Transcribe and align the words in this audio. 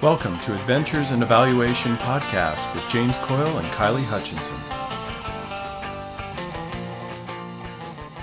Welcome 0.00 0.38
to 0.42 0.54
Adventures 0.54 1.10
in 1.10 1.24
Evaluation 1.24 1.96
podcast 1.96 2.72
with 2.72 2.88
James 2.88 3.18
Coyle 3.18 3.58
and 3.58 3.66
Kylie 3.72 4.04
Hutchinson. 4.04 4.56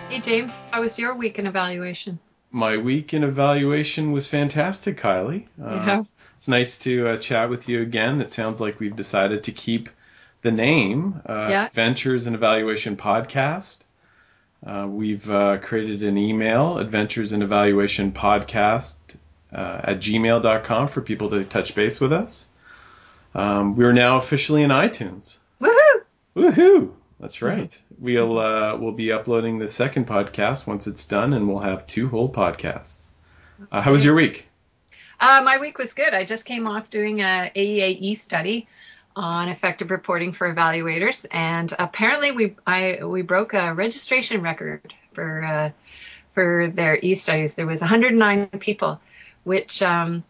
Hey 0.10 0.22
James, 0.22 0.58
how 0.72 0.80
was 0.80 0.98
your 0.98 1.16
week 1.16 1.38
in 1.38 1.48
evaluation? 1.48 2.20
My 2.50 2.78
week 2.78 3.14
in 3.14 3.26
evaluation 3.26 4.14
was 4.14 4.26
fantastic, 4.26 5.02
Kylie. 5.02 5.48
Uh, 5.62 5.84
yeah. 5.86 6.04
It's 6.38 6.48
nice 6.48 6.78
to 6.80 7.10
uh, 7.10 7.18
chat 7.18 7.50
with 7.50 7.68
you 7.68 7.82
again. 7.82 8.22
It 8.22 8.32
sounds 8.32 8.62
like 8.62 8.80
we've 8.80 8.96
decided 8.96 9.44
to 9.44 9.52
keep 9.52 9.90
the 10.44 10.52
name 10.52 11.22
uh, 11.28 11.48
yeah. 11.50 11.66
Adventures 11.66 12.26
in 12.26 12.36
Evaluation 12.36 12.96
podcast. 12.96 13.80
Uh, 14.66 14.88
we've 14.90 15.30
uh, 15.30 15.58
created 15.58 16.04
an 16.04 16.18
email, 16.18 16.78
Adventures 16.78 17.34
in 17.34 17.42
Evaluation 17.42 18.14
podcast 18.14 18.96
uh, 19.54 19.82
at 19.84 19.98
gmail.com 19.98 20.88
for 20.88 21.02
people 21.02 21.30
to 21.32 21.44
touch 21.44 21.76
base 21.76 22.00
with 22.00 22.14
us. 22.14 22.50
Um, 23.34 23.76
we're 23.76 23.94
now 23.94 24.18
officially 24.18 24.64
in 24.64 24.70
iTunes. 24.70 25.38
Woohoo! 25.62 26.02
Woohoo! 26.36 26.92
That's 27.20 27.42
right. 27.42 27.70
Mm-hmm. 27.70 28.04
We'll 28.04 28.40
uh, 28.40 28.78
we'll 28.78 28.92
be 28.92 29.12
uploading 29.12 29.58
the 29.58 29.68
second 29.68 30.08
podcast 30.08 30.68
once 30.68 30.88
it's 30.88 31.06
done, 31.06 31.34
and 31.34 31.48
we'll 31.48 31.60
have 31.60 31.88
two 31.88 32.10
whole 32.10 32.30
podcasts. 32.32 33.08
Uh, 33.72 33.82
how 33.82 33.92
was 33.92 34.04
your 34.04 34.16
week? 34.16 34.48
Uh, 35.20 35.42
my 35.44 35.60
week 35.60 35.78
was 35.78 35.94
good. 35.94 36.14
I 36.14 36.26
just 36.26 36.46
came 36.46 36.68
off 36.68 36.90
doing 36.90 37.22
a 37.22 37.52
AEAE 37.56 38.18
study 38.18 38.68
on 39.16 39.48
effective 39.48 39.92
reporting 39.92 40.34
for 40.34 40.54
evaluators, 40.54 41.26
and 41.32 41.74
apparently 41.80 42.32
we 42.32 42.56
I 42.68 43.00
we 43.04 43.22
broke 43.22 43.54
a 43.54 43.74
registration 43.74 44.42
record 44.42 44.94
for 45.14 45.44
uh, 45.44 45.72
for 46.34 46.70
their 46.74 46.98
e 46.98 47.16
studies. 47.16 47.56
There 47.56 47.66
was 47.66 47.80
109 47.80 48.48
people 48.60 49.00
which 49.46 49.82
um, 49.82 50.24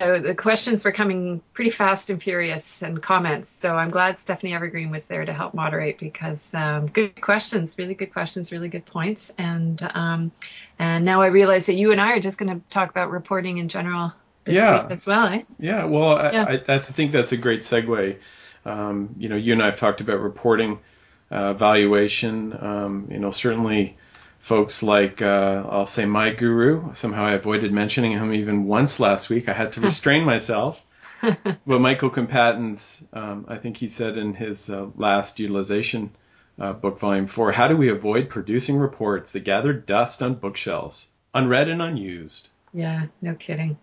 uh, 0.00 0.18
the 0.18 0.34
questions 0.34 0.82
were 0.82 0.92
coming 0.92 1.42
pretty 1.52 1.70
fast 1.70 2.08
and 2.08 2.22
furious 2.22 2.80
and 2.80 3.02
comments. 3.02 3.50
So 3.50 3.76
I'm 3.76 3.90
glad 3.90 4.18
Stephanie 4.18 4.54
Evergreen 4.54 4.90
was 4.90 5.06
there 5.06 5.24
to 5.24 5.32
help 5.32 5.52
moderate 5.52 5.98
because 5.98 6.54
um, 6.54 6.86
good 6.86 7.20
questions, 7.20 7.76
really 7.76 7.94
good 7.94 8.12
questions, 8.12 8.50
really 8.50 8.68
good 8.68 8.86
points. 8.86 9.30
And 9.36 9.80
um, 9.94 10.32
and 10.78 11.04
now 11.04 11.20
I 11.20 11.26
realize 11.26 11.66
that 11.66 11.74
you 11.74 11.92
and 11.92 12.00
I 12.00 12.12
are 12.12 12.20
just 12.20 12.38
going 12.38 12.58
to 12.58 12.66
talk 12.70 12.88
about 12.88 13.10
reporting 13.10 13.58
in 13.58 13.68
general 13.68 14.14
this 14.44 14.56
yeah. 14.56 14.82
week 14.82 14.90
as 14.90 15.06
well. 15.06 15.26
Eh? 15.26 15.42
Yeah. 15.58 15.84
Well, 15.84 16.16
yeah. 16.32 16.44
I, 16.48 16.74
I, 16.74 16.78
think 16.78 17.12
that's 17.12 17.32
a 17.32 17.36
great 17.36 17.60
segue. 17.60 18.16
Um, 18.64 19.14
you 19.18 19.28
know, 19.28 19.36
you 19.36 19.52
and 19.52 19.62
I 19.62 19.66
have 19.66 19.78
talked 19.78 20.00
about 20.00 20.20
reporting, 20.20 20.78
uh, 21.30 21.52
valuation. 21.52 22.56
Um, 22.58 23.08
you 23.10 23.18
know, 23.18 23.32
certainly 23.32 23.98
folks 24.40 24.82
like 24.82 25.22
uh, 25.22 25.64
I'll 25.70 25.86
say 25.86 26.04
my 26.04 26.30
guru. 26.30 26.92
Somehow 26.94 27.24
I 27.24 27.34
avoided 27.34 27.72
mentioning 27.72 28.12
him 28.12 28.34
even 28.34 28.64
once 28.64 28.98
last 28.98 29.30
week. 29.30 29.48
I 29.48 29.52
had 29.52 29.72
to 29.72 29.80
restrain 29.80 30.24
myself. 30.24 30.80
but 31.22 31.80
Michael 31.80 32.10
Quinn 32.10 32.26
Patton's, 32.26 33.02
um, 33.12 33.44
I 33.46 33.58
think 33.58 33.76
he 33.76 33.88
said 33.88 34.16
in 34.16 34.34
his 34.34 34.70
uh, 34.70 34.86
last 34.96 35.38
utilization 35.38 36.10
uh, 36.58 36.72
book, 36.72 36.98
volume 36.98 37.26
four, 37.26 37.52
how 37.52 37.68
do 37.68 37.76
we 37.76 37.90
avoid 37.90 38.30
producing 38.30 38.76
reports 38.76 39.32
that 39.32 39.44
gather 39.44 39.72
dust 39.72 40.22
on 40.22 40.34
bookshelves, 40.34 41.10
unread 41.34 41.68
and 41.68 41.82
unused? 41.82 42.48
Yeah, 42.72 43.06
no 43.20 43.34
kidding. 43.34 43.78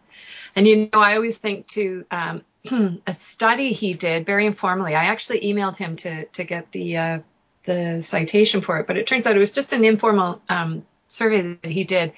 And 0.55 0.67
you 0.67 0.89
know, 0.91 0.99
I 0.99 1.15
always 1.15 1.37
think 1.37 1.67
to 1.67 2.05
um, 2.09 2.41
a 3.05 3.13
study 3.13 3.73
he 3.73 3.93
did 3.93 4.25
very 4.25 4.47
informally. 4.47 4.95
I 4.95 5.05
actually 5.05 5.41
emailed 5.41 5.77
him 5.77 5.95
to 5.97 6.25
to 6.25 6.43
get 6.43 6.71
the 6.71 6.97
uh, 6.97 7.19
the 7.67 8.01
citation 8.01 8.61
for 8.61 8.79
it, 8.79 8.87
but 8.87 8.97
it 8.97 9.05
turns 9.05 9.27
out 9.27 9.35
it 9.35 9.39
was 9.39 9.51
just 9.51 9.73
an 9.73 9.85
informal 9.85 10.41
um, 10.49 10.83
survey 11.07 11.57
that 11.61 11.71
he 11.71 11.83
did 11.83 12.13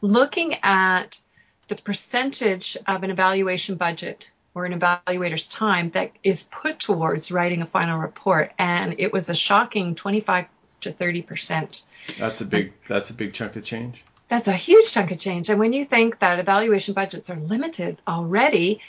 looking 0.00 0.54
at 0.62 1.20
the 1.68 1.76
percentage 1.76 2.76
of 2.86 3.02
an 3.04 3.10
evaluation 3.10 3.76
budget 3.76 4.30
or 4.54 4.64
an 4.64 4.78
evaluator's 4.78 5.48
time 5.48 5.90
that 5.90 6.12
is 6.22 6.44
put 6.44 6.78
towards 6.78 7.32
writing 7.32 7.62
a 7.62 7.66
final 7.66 7.98
report. 7.98 8.52
And 8.58 8.96
it 8.98 9.12
was 9.12 9.28
a 9.28 9.34
shocking 9.34 9.94
25 9.94 10.46
to 10.82 10.92
30 10.92 11.22
percent. 11.22 11.82
That's 12.18 12.40
a 12.40 12.44
big 12.44 12.72
that's 12.86 13.10
a 13.10 13.14
big 13.14 13.32
chunk 13.32 13.56
of 13.56 13.64
change. 13.64 14.04
That's 14.28 14.48
a 14.48 14.52
huge 14.52 14.92
chunk 14.92 15.10
of 15.10 15.18
change. 15.18 15.48
And 15.48 15.58
when 15.58 15.72
you 15.72 15.84
think 15.84 16.18
that 16.18 16.38
evaluation 16.38 16.94
budgets 16.94 17.30
are 17.30 17.36
limited 17.36 18.00
already, 18.06 18.80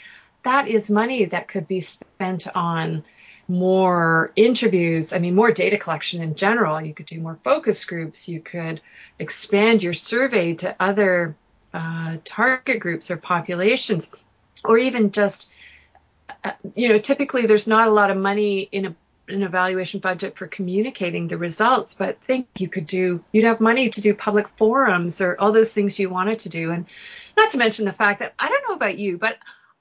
that 0.44 0.68
is 0.68 0.90
money 0.90 1.24
that 1.26 1.48
could 1.48 1.66
be 1.66 1.80
spent 1.80 2.46
on 2.54 3.04
more 3.48 4.32
interviews, 4.34 5.12
I 5.12 5.18
mean, 5.18 5.34
more 5.34 5.52
data 5.52 5.78
collection 5.78 6.22
in 6.22 6.34
general. 6.34 6.80
You 6.80 6.94
could 6.94 7.06
do 7.06 7.20
more 7.20 7.38
focus 7.44 7.84
groups. 7.84 8.28
You 8.28 8.40
could 8.40 8.80
expand 9.18 9.82
your 9.82 9.92
survey 9.92 10.54
to 10.54 10.74
other 10.80 11.36
uh, 11.72 12.16
target 12.24 12.80
groups 12.80 13.10
or 13.10 13.16
populations, 13.16 14.08
or 14.64 14.78
even 14.78 15.12
just, 15.12 15.50
uh, 16.42 16.52
you 16.74 16.88
know, 16.88 16.98
typically 16.98 17.46
there's 17.46 17.66
not 17.66 17.88
a 17.88 17.90
lot 17.90 18.10
of 18.10 18.16
money 18.16 18.68
in 18.72 18.86
a 18.86 18.94
an 19.28 19.42
evaluation 19.42 20.00
budget 20.00 20.36
for 20.36 20.46
communicating 20.46 21.26
the 21.26 21.36
results, 21.36 21.94
but 21.94 22.20
think 22.20 22.46
you 22.58 22.68
could 22.68 22.86
do, 22.86 23.22
you'd 23.32 23.44
have 23.44 23.60
money 23.60 23.90
to 23.90 24.00
do 24.00 24.14
public 24.14 24.48
forums 24.50 25.20
or 25.20 25.36
all 25.40 25.52
those 25.52 25.72
things 25.72 25.98
you 25.98 26.08
wanted 26.08 26.40
to 26.40 26.48
do. 26.48 26.70
And 26.70 26.86
not 27.36 27.50
to 27.50 27.58
mention 27.58 27.84
the 27.86 27.92
fact 27.92 28.20
that 28.20 28.34
I 28.38 28.48
don't 28.48 28.68
know 28.68 28.76
about 28.76 28.98
you, 28.98 29.18
but 29.18 29.36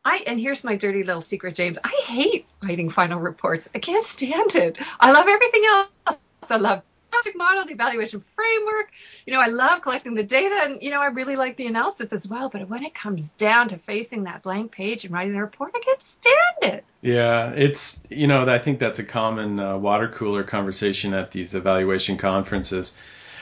I 0.05 0.23
and 0.27 0.39
here's 0.39 0.63
my 0.63 0.75
dirty 0.75 1.03
little 1.03 1.21
secret, 1.21 1.55
James. 1.55 1.79
I 1.83 2.03
hate 2.05 2.45
writing 2.63 2.89
final 2.89 3.19
reports. 3.19 3.67
I 3.73 3.79
can't 3.79 4.05
stand 4.05 4.55
it. 4.55 4.77
I 4.99 5.11
love 5.11 5.27
everything 5.27 5.63
else. 5.65 6.19
I 6.49 6.57
love 6.57 6.83
project 7.11 7.37
model, 7.37 7.65
the 7.65 7.71
evaluation 7.71 8.23
framework. 8.35 8.91
You 9.25 9.33
know, 9.33 9.41
I 9.41 9.47
love 9.47 9.81
collecting 9.81 10.13
the 10.13 10.23
data, 10.23 10.61
and 10.63 10.81
you 10.81 10.91
know, 10.91 11.01
I 11.01 11.07
really 11.07 11.35
like 11.35 11.57
the 11.57 11.65
analysis 11.65 12.13
as 12.13 12.27
well. 12.27 12.49
But 12.49 12.69
when 12.69 12.83
it 12.83 12.93
comes 12.93 13.31
down 13.31 13.69
to 13.69 13.77
facing 13.77 14.23
that 14.23 14.43
blank 14.43 14.71
page 14.71 15.05
and 15.05 15.13
writing 15.13 15.33
the 15.33 15.41
report, 15.41 15.71
I 15.75 15.79
can't 15.79 16.03
stand 16.03 16.73
it. 16.73 16.85
Yeah, 17.01 17.51
it's 17.51 18.03
you 18.09 18.27
know, 18.27 18.47
I 18.47 18.59
think 18.59 18.79
that's 18.79 18.99
a 18.99 19.03
common 19.03 19.59
uh, 19.59 19.77
water 19.77 20.07
cooler 20.07 20.43
conversation 20.43 21.13
at 21.13 21.31
these 21.31 21.55
evaluation 21.55 22.17
conferences. 22.17 22.95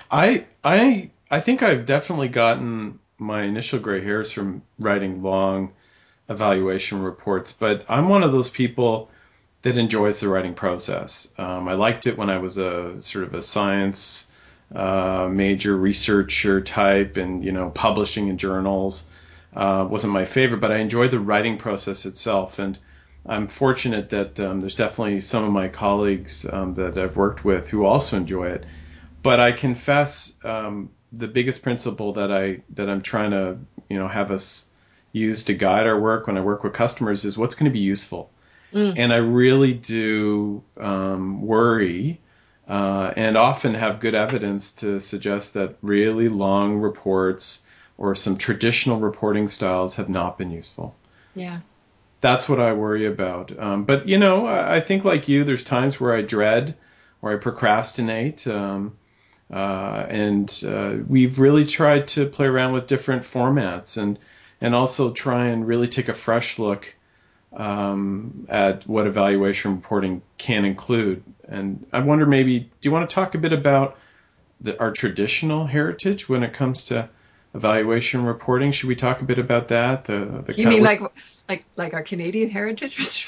I 0.09 0.45
I 0.63 1.11
I 1.29 1.41
think 1.41 1.61
I've 1.61 1.85
definitely 1.85 2.29
gotten 2.29 2.99
my 3.17 3.43
initial 3.43 3.79
gray 3.79 4.01
hairs 4.01 4.31
from 4.31 4.63
writing 4.79 5.23
long 5.23 5.73
evaluation 6.29 7.01
reports, 7.01 7.51
but 7.51 7.85
I'm 7.89 8.09
one 8.09 8.23
of 8.23 8.31
those 8.31 8.49
people 8.49 9.09
that 9.63 9.77
enjoys 9.77 10.19
the 10.19 10.29
writing 10.29 10.53
process. 10.53 11.27
Um, 11.37 11.67
I 11.67 11.73
liked 11.73 12.07
it 12.07 12.17
when 12.17 12.29
I 12.29 12.37
was 12.37 12.57
a 12.57 13.01
sort 13.01 13.25
of 13.25 13.33
a 13.33 13.41
science 13.41 14.27
uh, 14.73 15.29
major 15.31 15.75
researcher 15.75 16.61
type, 16.61 17.17
and 17.17 17.43
you 17.43 17.51
know, 17.51 17.69
publishing 17.69 18.27
in 18.27 18.37
journals 18.37 19.07
uh, 19.55 19.85
wasn't 19.89 20.13
my 20.13 20.25
favorite, 20.25 20.59
but 20.59 20.71
I 20.71 20.77
enjoyed 20.77 21.11
the 21.11 21.19
writing 21.19 21.57
process 21.57 22.05
itself. 22.05 22.59
And 22.59 22.77
I'm 23.25 23.47
fortunate 23.47 24.09
that 24.09 24.39
um, 24.39 24.61
there's 24.61 24.75
definitely 24.75 25.19
some 25.21 25.43
of 25.43 25.51
my 25.51 25.67
colleagues 25.67 26.45
um, 26.51 26.73
that 26.75 26.97
I've 26.97 27.15
worked 27.15 27.45
with 27.45 27.69
who 27.69 27.85
also 27.85 28.17
enjoy 28.17 28.47
it. 28.47 28.65
But 29.21 29.39
I 29.39 29.53
confess 29.53 30.33
um, 30.43 30.89
the 31.13 31.27
biggest 31.27 31.61
principle 31.61 32.13
that 32.13 32.31
I 32.31 32.61
that 32.71 32.89
I'm 32.89 33.01
trying 33.01 33.31
to 33.31 33.57
you 33.89 33.97
know 33.97 34.07
have 34.07 34.31
us 34.31 34.65
use 35.13 35.43
to 35.43 35.53
guide 35.53 35.87
our 35.87 35.97
work 35.97 36.27
when 36.27 36.37
I 36.37 36.41
work 36.41 36.63
with 36.63 36.73
customers 36.73 37.23
is 37.23 37.37
what's 37.37 37.55
going 37.55 37.71
to 37.71 37.73
be 37.73 37.79
useful. 37.79 38.29
Mm. 38.73 38.95
And 38.97 39.13
I 39.13 39.17
really 39.17 39.73
do 39.73 40.63
um, 40.77 41.43
worry 41.43 42.19
uh, 42.67 43.13
and 43.15 43.37
often 43.37 43.75
have 43.75 43.99
good 43.99 44.15
evidence 44.15 44.73
to 44.73 44.99
suggest 44.99 45.53
that 45.53 45.77
really 45.81 46.27
long 46.27 46.77
reports 46.77 47.63
or 47.97 48.15
some 48.15 48.37
traditional 48.37 48.99
reporting 48.99 49.47
styles 49.47 49.95
have 49.95 50.09
not 50.09 50.37
been 50.37 50.49
useful. 50.49 50.95
Yeah. 51.35 51.59
That's 52.21 52.49
what 52.49 52.59
I 52.59 52.73
worry 52.73 53.05
about. 53.05 53.57
Um, 53.57 53.83
but, 53.83 54.07
you 54.07 54.17
know, 54.17 54.47
I, 54.47 54.77
I, 54.77 54.79
think 54.79 55.03
like 55.03 55.27
you, 55.27 55.43
there's 55.43 55.63
times 55.63 55.99
where 55.99 56.15
I 56.15 56.21
dread 56.21 56.75
or 57.21 57.33
I 57.33 57.37
procrastinate. 57.37 58.47
Um, 58.47 58.95
uh, 59.51 60.05
and 60.09 60.63
uh, 60.65 60.95
we've 61.07 61.37
really 61.37 61.65
tried 61.65 62.07
to 62.09 62.25
play 62.25 62.47
around 62.47 62.73
with 62.73 62.87
different 62.87 63.23
formats. 63.23 64.01
And 64.01 64.17
and 64.63 64.73
also 64.73 65.11
try 65.11 65.47
and 65.47 65.67
really 65.67 65.89
take 65.89 66.07
a 66.07 66.13
fresh 66.13 66.57
look 66.57 66.95
um, 67.51 68.47
at 68.49 68.87
what 68.87 69.05
evaluation 69.05 69.75
reporting 69.75 70.21
can 70.37 70.63
include. 70.63 71.21
And 71.47 71.85
I 71.91 71.99
wonder 71.99 72.25
maybe, 72.25 72.59
do 72.59 72.69
you 72.81 72.91
want 72.91 73.07
to 73.07 73.13
talk 73.13 73.35
a 73.35 73.37
bit 73.37 73.51
about 73.51 73.97
the, 74.61 74.79
our 74.79 74.91
traditional 74.91 75.67
heritage 75.67 76.29
when 76.29 76.43
it 76.43 76.53
comes 76.53 76.85
to 76.85 77.09
evaluation 77.53 78.23
reporting? 78.23 78.71
Should 78.71 78.87
we 78.87 78.95
talk 78.95 79.21
a 79.21 79.25
bit 79.25 79.37
about 79.37 79.67
that? 79.67 80.05
The, 80.05 80.43
the 80.45 80.53
you 80.53 80.69
mean 80.69 80.81
like 80.81 81.01
like 81.49 81.65
like 81.75 81.93
our 81.93 82.01
Canadian 82.01 82.49
heritage 82.49 83.27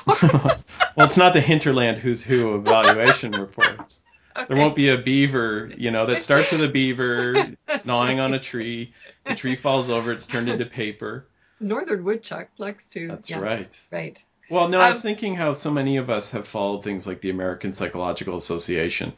well, 0.06 0.60
it's 0.98 1.16
not 1.16 1.34
the 1.34 1.40
hinterland 1.40 1.98
who's 1.98 2.22
who 2.22 2.54
evaluation 2.54 3.32
reports. 3.40 3.98
Okay. 4.36 4.46
There 4.48 4.56
won't 4.56 4.74
be 4.74 4.88
a 4.88 4.98
beaver, 4.98 5.70
you 5.76 5.90
know, 5.90 6.06
that 6.06 6.22
starts 6.22 6.50
with 6.50 6.62
a 6.62 6.68
beaver 6.68 7.54
gnawing 7.84 8.18
right. 8.18 8.24
on 8.24 8.34
a 8.34 8.40
tree. 8.40 8.92
The 9.24 9.34
tree 9.34 9.56
falls 9.56 9.90
over, 9.90 10.12
it's 10.12 10.26
turned 10.26 10.48
into 10.48 10.66
paper. 10.66 11.26
Northern 11.60 12.04
woodchuck 12.04 12.48
likes 12.58 12.90
to. 12.90 13.08
That's 13.08 13.30
yeah, 13.30 13.38
right. 13.38 13.82
Right. 13.90 14.24
Well, 14.50 14.68
no, 14.68 14.78
um, 14.78 14.84
I 14.84 14.88
was 14.88 14.98
um, 14.98 15.02
thinking 15.02 15.34
how 15.34 15.54
so 15.54 15.70
many 15.70 15.96
of 15.96 16.10
us 16.10 16.32
have 16.32 16.46
followed 16.46 16.84
things 16.84 17.06
like 17.06 17.20
the 17.20 17.30
American 17.30 17.72
Psychological 17.72 18.36
Association, 18.36 19.14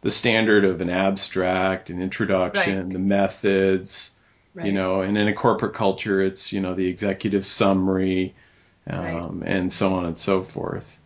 the 0.00 0.10
standard 0.10 0.64
of 0.64 0.80
an 0.80 0.88
abstract, 0.88 1.90
an 1.90 2.00
introduction, 2.00 2.84
right. 2.84 2.92
the 2.92 2.98
methods, 2.98 4.16
Right. 4.56 4.68
You 4.68 4.72
know, 4.72 5.02
and 5.02 5.18
in 5.18 5.28
a 5.28 5.34
corporate 5.34 5.74
culture, 5.74 6.22
it's 6.22 6.50
you 6.50 6.62
know 6.62 6.72
the 6.72 6.86
executive 6.86 7.44
summary, 7.44 8.34
um, 8.86 9.40
right. 9.40 9.48
and 9.50 9.70
so 9.70 9.92
on 9.92 10.06
and 10.06 10.16
so 10.16 10.42
forth. 10.42 10.98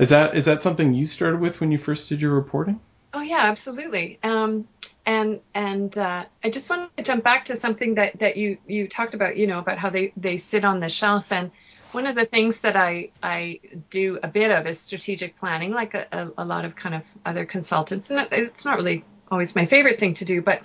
Is 0.00 0.08
that 0.08 0.36
is 0.36 0.46
that 0.46 0.60
something 0.60 0.92
you 0.92 1.06
started 1.06 1.38
with 1.38 1.60
when 1.60 1.70
you 1.70 1.78
first 1.78 2.08
did 2.08 2.20
your 2.20 2.32
reporting? 2.32 2.80
Oh 3.14 3.20
yeah, 3.20 3.42
absolutely. 3.42 4.18
Um, 4.24 4.66
and 5.06 5.40
and 5.54 5.96
uh, 5.96 6.24
I 6.44 6.50
just 6.50 6.68
want 6.68 6.94
to 6.96 7.02
jump 7.02 7.24
back 7.24 7.46
to 7.46 7.56
something 7.56 7.94
that, 7.94 8.18
that 8.18 8.36
you 8.36 8.58
you 8.66 8.88
talked 8.88 9.14
about. 9.14 9.36
You 9.36 9.46
know 9.46 9.60
about 9.60 9.78
how 9.78 9.90
they 9.90 10.12
they 10.16 10.36
sit 10.36 10.64
on 10.64 10.80
the 10.80 10.88
shelf 10.88 11.32
and 11.32 11.50
one 11.92 12.06
of 12.06 12.14
the 12.14 12.26
things 12.26 12.60
that 12.60 12.76
I, 12.76 13.08
I 13.22 13.60
do 13.88 14.18
a 14.22 14.28
bit 14.28 14.50
of 14.50 14.66
is 14.66 14.78
strategic 14.78 15.36
planning, 15.36 15.72
like 15.72 15.94
a, 15.94 16.06
a, 16.12 16.42
a, 16.42 16.44
lot 16.44 16.66
of 16.66 16.76
kind 16.76 16.94
of 16.94 17.02
other 17.24 17.46
consultants. 17.46 18.10
And 18.10 18.28
it's 18.32 18.66
not 18.66 18.76
really 18.76 19.02
always 19.30 19.54
my 19.54 19.64
favorite 19.64 19.98
thing 19.98 20.12
to 20.14 20.26
do, 20.26 20.42
but 20.42 20.62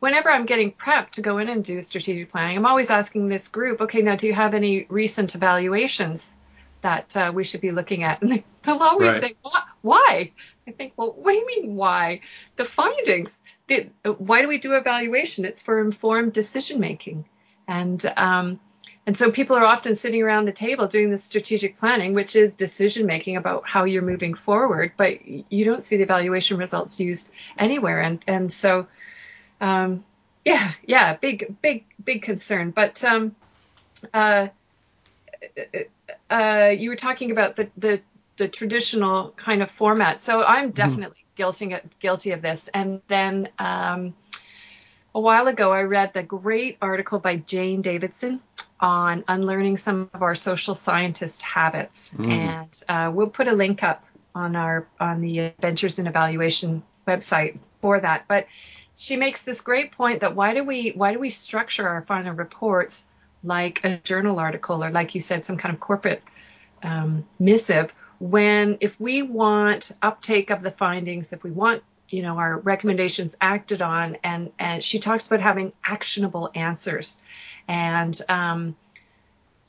whenever 0.00 0.30
I'm 0.30 0.46
getting 0.46 0.72
prepped 0.72 1.12
to 1.12 1.22
go 1.22 1.38
in 1.38 1.48
and 1.48 1.64
do 1.64 1.80
strategic 1.80 2.30
planning, 2.30 2.58
I'm 2.58 2.66
always 2.66 2.90
asking 2.90 3.28
this 3.28 3.48
group, 3.48 3.80
okay, 3.80 4.02
now 4.02 4.16
do 4.16 4.26
you 4.26 4.34
have 4.34 4.52
any 4.52 4.84
recent 4.88 5.34
evaluations 5.34 6.36
that 6.82 7.16
uh, 7.16 7.32
we 7.34 7.44
should 7.44 7.60
be 7.60 7.70
looking 7.70 8.02
at? 8.04 8.22
And 8.68 8.74
they'll 8.74 8.82
always 8.82 9.14
right. 9.14 9.22
say, 9.22 9.36
why? 9.80 10.32
I 10.66 10.72
think, 10.72 10.92
well, 10.96 11.14
what 11.16 11.32
do 11.32 11.38
you 11.38 11.46
mean 11.46 11.76
why? 11.76 12.20
The 12.56 12.66
findings. 12.66 13.40
The, 13.68 13.90
why 14.04 14.42
do 14.42 14.48
we 14.48 14.58
do 14.58 14.74
evaluation? 14.74 15.44
It's 15.44 15.62
for 15.62 15.80
informed 15.80 16.32
decision 16.32 16.80
making. 16.80 17.26
And 17.66 18.04
um, 18.16 18.60
and 19.08 19.16
so 19.16 19.30
people 19.30 19.56
are 19.56 19.64
often 19.64 19.94
sitting 19.94 20.22
around 20.22 20.46
the 20.46 20.52
table 20.52 20.86
doing 20.86 21.10
this 21.10 21.24
strategic 21.24 21.76
planning, 21.76 22.12
which 22.12 22.36
is 22.36 22.56
decision 22.56 23.06
making 23.06 23.36
about 23.36 23.66
how 23.66 23.84
you're 23.84 24.02
moving 24.02 24.34
forward, 24.34 24.92
but 24.98 25.26
you 25.26 25.64
don't 25.64 25.82
see 25.82 25.96
the 25.96 26.02
evaluation 26.02 26.58
results 26.58 27.00
used 27.00 27.30
anywhere. 27.56 28.02
And 28.02 28.22
and 28.26 28.52
so, 28.52 28.86
um, 29.62 30.04
yeah, 30.44 30.72
yeah, 30.84 31.16
big, 31.16 31.56
big, 31.62 31.86
big 32.04 32.20
concern. 32.20 32.70
But 32.70 33.02
um, 33.02 33.34
uh, 34.12 34.48
uh, 36.30 36.74
you 36.76 36.90
were 36.90 36.96
talking 36.96 37.30
about 37.30 37.56
the, 37.56 37.70
the 37.78 38.00
the 38.36 38.48
traditional 38.48 39.30
kind 39.30 39.62
of 39.62 39.70
format. 39.70 40.20
So 40.20 40.42
I'm 40.42 40.64
mm-hmm. 40.64 40.72
definitely. 40.72 41.24
Guilty 41.38 41.74
guilty 42.00 42.32
of 42.32 42.42
this. 42.42 42.68
And 42.74 43.00
then 43.08 43.48
um, 43.58 44.14
a 45.14 45.20
while 45.20 45.46
ago, 45.46 45.72
I 45.72 45.82
read 45.82 46.12
the 46.12 46.22
great 46.22 46.76
article 46.82 47.18
by 47.18 47.36
Jane 47.36 47.80
Davidson 47.80 48.40
on 48.80 49.24
unlearning 49.26 49.78
some 49.78 50.10
of 50.12 50.22
our 50.22 50.34
social 50.34 50.74
scientist 50.74 51.42
habits, 51.42 52.12
mm. 52.14 52.28
and 52.28 52.82
uh, 52.88 53.10
we'll 53.12 53.30
put 53.30 53.48
a 53.48 53.52
link 53.52 53.82
up 53.82 54.04
on 54.34 54.54
our 54.56 54.86
on 55.00 55.22
the 55.22 55.38
Adventures 55.38 55.98
in 55.98 56.06
Evaluation 56.06 56.82
website 57.06 57.58
for 57.80 57.98
that. 57.98 58.24
But 58.28 58.48
she 58.96 59.16
makes 59.16 59.44
this 59.44 59.62
great 59.62 59.92
point 59.92 60.20
that 60.20 60.34
why 60.34 60.54
do 60.54 60.64
we 60.64 60.92
why 60.94 61.12
do 61.12 61.18
we 61.18 61.30
structure 61.30 61.88
our 61.88 62.02
final 62.02 62.34
reports 62.34 63.04
like 63.44 63.84
a 63.84 63.96
journal 63.98 64.38
article 64.40 64.82
or 64.82 64.90
like 64.90 65.14
you 65.14 65.20
said 65.20 65.44
some 65.44 65.56
kind 65.56 65.72
of 65.72 65.80
corporate 65.80 66.22
um, 66.82 67.24
missive 67.38 67.94
when 68.18 68.78
if 68.80 68.98
we 69.00 69.22
want 69.22 69.92
uptake 70.02 70.50
of 70.50 70.62
the 70.62 70.70
findings 70.70 71.32
if 71.32 71.42
we 71.44 71.50
want 71.50 71.82
you 72.10 72.22
know 72.22 72.38
our 72.38 72.58
recommendations 72.58 73.36
acted 73.40 73.82
on 73.82 74.16
and 74.24 74.50
and 74.58 74.82
she 74.82 74.98
talks 74.98 75.26
about 75.26 75.40
having 75.40 75.72
actionable 75.84 76.50
answers. 76.54 77.16
And 77.66 78.18
um, 78.28 78.76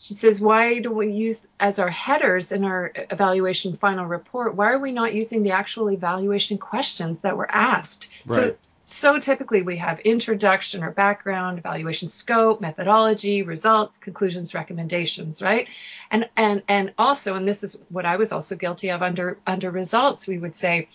she 0.01 0.13
says, 0.13 0.39
why 0.39 0.79
do 0.79 0.91
we 0.91 1.11
use 1.11 1.45
as 1.59 1.77
our 1.77 1.89
headers 1.89 2.53
in 2.53 2.63
our 2.63 2.93
evaluation 2.95 3.75
final 3.75 4.05
report? 4.05 4.55
Why 4.55 4.71
are 4.71 4.79
we 4.79 4.93
not 4.93 5.13
using 5.13 5.43
the 5.43 5.51
actual 5.51 5.91
evaluation 5.91 6.57
questions 6.57 7.19
that 7.19 7.35
were 7.35 7.51
asked? 7.51 8.09
Right. 8.25 8.59
So, 8.61 8.77
so 8.85 9.19
typically 9.19 9.61
we 9.61 9.75
have 9.75 9.99
introduction 9.99 10.85
or 10.85 10.91
background, 10.91 11.59
evaluation 11.59 12.07
scope, 12.07 12.61
methodology, 12.61 13.43
results, 13.43 13.97
conclusions, 13.97 14.53
recommendations, 14.53 15.41
right? 15.41 15.67
And 16.09 16.29
and 16.37 16.63
and 16.69 16.93
also, 16.97 17.35
and 17.35 17.45
this 17.45 17.65
is 17.65 17.77
what 17.89 18.05
I 18.05 18.15
was 18.15 18.31
also 18.31 18.55
guilty 18.55 18.91
of 18.91 19.01
under 19.01 19.37
under 19.45 19.69
results, 19.69 20.27
we 20.27 20.37
would 20.37 20.55
say, 20.55 20.87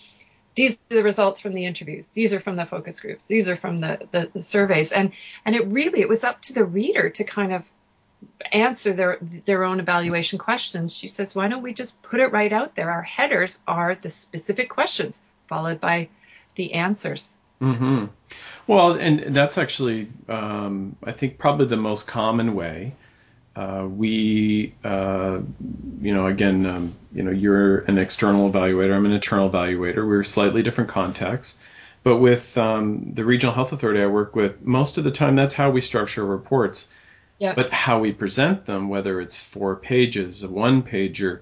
these 0.55 0.77
are 0.77 0.97
the 0.97 1.03
results 1.03 1.43
from 1.43 1.53
the 1.53 1.67
interviews 1.67 2.11
these 2.11 2.33
are 2.33 2.39
from 2.39 2.55
the 2.55 2.65
focus 2.65 3.01
groups 3.01 3.27
these 3.27 3.49
are 3.49 3.56
from 3.56 3.79
the, 3.79 4.06
the, 4.12 4.31
the, 4.35 4.41
surveys 4.41 4.93
and 4.93 5.11
and 5.45 5.56
it 5.56 5.67
really 5.67 6.01
it 6.01 6.09
was 6.09 6.23
up 6.23 6.41
to 6.41 6.53
the 6.53 6.65
reader 6.65 7.11
to 7.11 7.25
kind 7.25 7.53
of 7.53 7.69
answer 8.53 8.93
their 8.93 9.19
their 9.44 9.65
own 9.65 9.81
evaluation 9.81 10.38
questions 10.38 10.93
she 10.93 11.06
says 11.06 11.35
why 11.35 11.49
don't 11.49 11.62
we 11.62 11.73
just 11.73 12.00
put 12.03 12.21
it 12.21 12.32
right 12.32 12.53
out 12.53 12.75
there 12.75 12.91
our 12.91 13.03
headers 13.03 13.61
are 13.67 13.94
the 13.94 14.11
specific 14.11 14.69
questions 14.69 15.21
followed 15.49 15.81
by 15.81 16.09
the 16.56 16.75
answers 16.75 17.35
mm-hmm. 17.61 18.06
well 18.67 18.93
and 18.93 19.35
that's 19.35 19.59
actually 19.59 20.09
um, 20.29 20.97
i 21.05 21.12
think 21.12 21.38
probably 21.38 21.67
the 21.67 21.76
most 21.76 22.06
common 22.06 22.55
way 22.55 22.94
uh, 23.56 23.87
we, 23.88 24.75
uh, 24.82 25.38
you 26.00 26.12
know, 26.12 26.27
again, 26.27 26.67
um, 26.67 26.94
you 27.12 27.23
know, 27.23 27.31
you're 27.31 27.79
an 27.81 27.99
external 27.99 28.50
evaluator. 28.50 28.93
I'm 28.93 29.06
an 29.06 29.12
internal 29.12 29.49
evaluator. 29.49 30.06
We're 30.06 30.25
slightly 30.25 30.65
different 30.65 30.91
contexts. 30.91 31.56
But 32.03 32.19
with 32.19 32.59
um, 32.59 33.12
the 33.15 33.25
regional 33.25 33.55
health 33.55 33.73
authority 33.73 34.03
I 34.03 34.06
work 34.06 34.35
with, 34.35 34.61
most 34.62 34.99
of 34.99 35.05
the 35.05 35.11
time 35.11 35.37
that's 35.37 35.55
how 35.55 35.70
we 35.70 35.81
structure 35.81 36.25
reports. 36.25 36.88
But 37.54 37.70
how 37.70 38.00
we 38.00 38.12
present 38.12 38.66
them, 38.66 38.88
whether 38.88 39.20
it's 39.20 39.42
four 39.42 39.76
pages, 39.76 40.42
a 40.42 40.48
one 40.48 40.82
pager, 40.82 41.40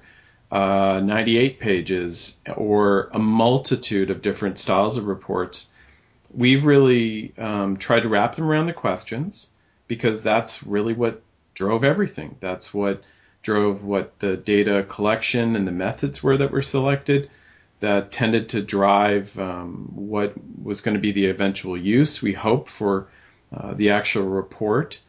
uh, 0.51 1.01
98 1.05 1.61
pages, 1.61 2.41
or 2.57 3.11
a 3.13 3.19
multitude 3.19 4.11
of 4.11 4.23
different 4.23 4.59
styles 4.59 4.97
of 4.97 5.07
reports, 5.07 5.71
we've 6.35 6.65
really 6.65 7.35
um, 7.39 7.77
tried 7.77 8.03
to 8.03 8.09
wrap 8.09 8.35
them 8.35 8.47
around 8.47 8.67
the 8.67 8.73
questions 8.73 9.51
because 9.87 10.23
that's 10.23 10.63
really 10.63 10.95
what 10.95 11.23
drove 11.55 11.85
everything. 11.85 12.37
That's 12.41 12.73
what 12.73 13.03
drove 13.43 13.85
what 13.85 14.19
the 14.21 14.37
data 14.37 14.87
collection 14.89 15.57
and 15.57 15.67
the 15.67 15.73
methods 15.73 16.23
were 16.23 16.37
that 16.39 16.51
were 16.51 16.63
selected. 16.63 17.29
That 17.81 18.13
tended 18.13 18.51
to 18.51 18.63
drive 18.63 19.37
um, 19.39 19.91
what 19.93 20.35
was 20.63 20.81
going 20.81 20.95
to 20.95 21.01
be 21.01 21.13
the 21.13 21.27
eventual 21.27 21.77
use, 21.77 22.23
we 22.23 22.33
hope, 22.33 22.69
for 22.69 23.09
uh, 23.53 23.75
the 23.75 23.91
actual 23.91 24.23
report. 24.23 25.01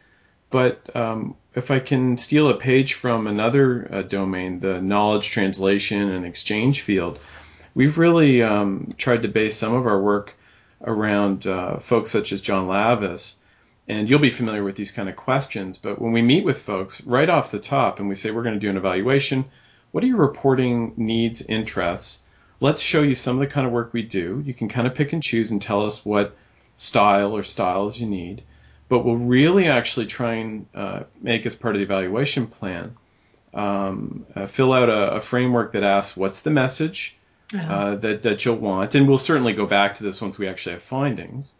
But 0.54 0.94
um, 0.94 1.34
if 1.56 1.72
I 1.72 1.80
can 1.80 2.16
steal 2.16 2.48
a 2.48 2.54
page 2.56 2.94
from 2.94 3.26
another 3.26 3.88
uh, 3.90 4.02
domain, 4.02 4.60
the 4.60 4.80
knowledge 4.80 5.30
translation 5.30 6.12
and 6.12 6.24
exchange 6.24 6.82
field, 6.82 7.18
we've 7.74 7.98
really 7.98 8.40
um, 8.40 8.94
tried 8.96 9.22
to 9.22 9.28
base 9.28 9.56
some 9.56 9.74
of 9.74 9.84
our 9.84 10.00
work 10.00 10.36
around 10.80 11.44
uh, 11.48 11.78
folks 11.78 12.12
such 12.12 12.30
as 12.30 12.40
John 12.40 12.68
Lavis, 12.68 13.34
and 13.88 14.08
you'll 14.08 14.20
be 14.20 14.30
familiar 14.30 14.62
with 14.62 14.76
these 14.76 14.92
kind 14.92 15.08
of 15.08 15.16
questions. 15.16 15.76
But 15.76 16.00
when 16.00 16.12
we 16.12 16.22
meet 16.22 16.44
with 16.44 16.60
folks 16.60 17.02
right 17.02 17.28
off 17.28 17.50
the 17.50 17.58
top 17.58 17.98
and 17.98 18.08
we 18.08 18.14
say 18.14 18.30
we're 18.30 18.44
going 18.44 18.54
to 18.54 18.64
do 18.64 18.70
an 18.70 18.76
evaluation, 18.76 19.46
what 19.90 20.04
are 20.04 20.06
your 20.06 20.18
reporting 20.18 20.94
needs, 20.96 21.42
interests? 21.42 22.20
Let's 22.60 22.80
show 22.80 23.02
you 23.02 23.16
some 23.16 23.34
of 23.34 23.40
the 23.40 23.52
kind 23.52 23.66
of 23.66 23.72
work 23.72 23.92
we 23.92 24.02
do. 24.02 24.40
You 24.46 24.54
can 24.54 24.68
kind 24.68 24.86
of 24.86 24.94
pick 24.94 25.12
and 25.12 25.20
choose 25.20 25.50
and 25.50 25.60
tell 25.60 25.84
us 25.84 26.06
what 26.06 26.36
style 26.76 27.36
or 27.36 27.42
styles 27.42 27.98
you 27.98 28.06
need. 28.06 28.44
But 28.88 29.04
we'll 29.04 29.16
really 29.16 29.66
actually 29.66 30.06
try 30.06 30.34
and 30.34 30.66
uh, 30.74 31.04
make 31.20 31.46
as 31.46 31.54
part 31.54 31.74
of 31.74 31.78
the 31.78 31.84
evaluation 31.84 32.46
plan 32.46 32.96
um, 33.54 34.26
uh, 34.34 34.46
fill 34.46 34.72
out 34.72 34.88
a, 34.88 35.12
a, 35.12 35.20
framework 35.20 35.72
that 35.72 35.84
asks 35.84 36.16
what's 36.16 36.42
the 36.42 36.50
message 36.50 37.16
uh-huh. 37.54 37.72
uh, 37.72 37.96
that, 37.96 38.22
that 38.24 38.44
you'll 38.44 38.56
want. 38.56 38.94
And 38.94 39.08
we'll 39.08 39.18
certainly 39.18 39.52
go 39.52 39.64
back 39.64 39.94
to 39.96 40.02
this 40.02 40.20
once 40.20 40.38
we 40.38 40.48
actually 40.48 40.72
have 40.72 40.82
findings 40.82 41.54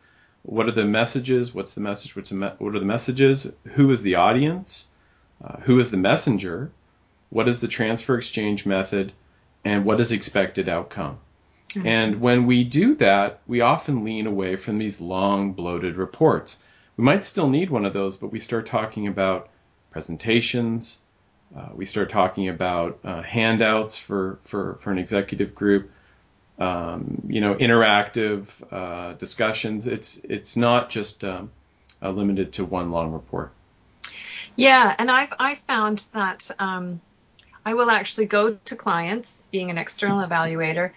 what 0.44 0.68
are 0.68 0.72
the 0.72 0.84
messages? 0.84 1.54
What's 1.54 1.74
the 1.74 1.80
message? 1.80 2.14
What's 2.14 2.28
the 2.28 2.36
me- 2.36 2.52
what 2.58 2.74
are 2.74 2.78
the 2.78 2.84
messages? 2.84 3.50
Who 3.72 3.90
is 3.90 4.02
the 4.02 4.16
audience? 4.16 4.88
Uh, 5.42 5.56
who 5.60 5.80
is 5.80 5.90
the 5.90 5.96
messenger? 5.96 6.70
What 7.30 7.48
is 7.48 7.60
the 7.60 7.68
transfer 7.68 8.16
exchange 8.16 8.66
method? 8.66 9.12
And 9.64 9.86
what 9.86 10.00
is 10.00 10.12
expected 10.12 10.68
outcome? 10.68 11.18
Mm-hmm. 11.70 11.86
And 11.86 12.20
when 12.20 12.46
we 12.46 12.62
do 12.64 12.94
that, 12.96 13.40
we 13.46 13.62
often 13.62 14.04
lean 14.04 14.26
away 14.26 14.56
from 14.56 14.76
these 14.76 15.00
long, 15.00 15.52
bloated 15.52 15.96
reports. 15.96 16.62
We 16.96 17.04
might 17.04 17.24
still 17.24 17.48
need 17.48 17.70
one 17.70 17.84
of 17.84 17.92
those, 17.92 18.16
but 18.16 18.28
we 18.28 18.40
start 18.40 18.66
talking 18.66 19.06
about 19.08 19.48
presentations. 19.90 21.00
Uh, 21.56 21.68
we 21.74 21.86
start 21.86 22.08
talking 22.08 22.48
about 22.48 22.98
uh, 23.04 23.22
handouts 23.22 23.96
for, 23.96 24.38
for, 24.42 24.74
for 24.76 24.90
an 24.90 24.98
executive 24.98 25.54
group 25.54 25.90
um, 26.58 27.22
you 27.26 27.40
know, 27.40 27.54
interactive 27.54 28.62
uh, 28.72 29.14
discussions. 29.14 29.86
It's 29.86 30.18
it's 30.18 30.56
not 30.56 30.90
just 30.90 31.24
um, 31.24 31.50
uh, 32.02 32.10
limited 32.10 32.52
to 32.54 32.64
one 32.64 32.90
long 32.90 33.12
report. 33.12 33.52
Yeah, 34.56 34.94
and 34.98 35.10
I've 35.10 35.32
I 35.38 35.56
found 35.56 36.06
that 36.12 36.50
um, 36.58 37.00
I 37.64 37.74
will 37.74 37.90
actually 37.90 38.26
go 38.26 38.56
to 38.64 38.76
clients, 38.76 39.42
being 39.50 39.70
an 39.70 39.78
external 39.78 40.24
evaluator, 40.26 40.92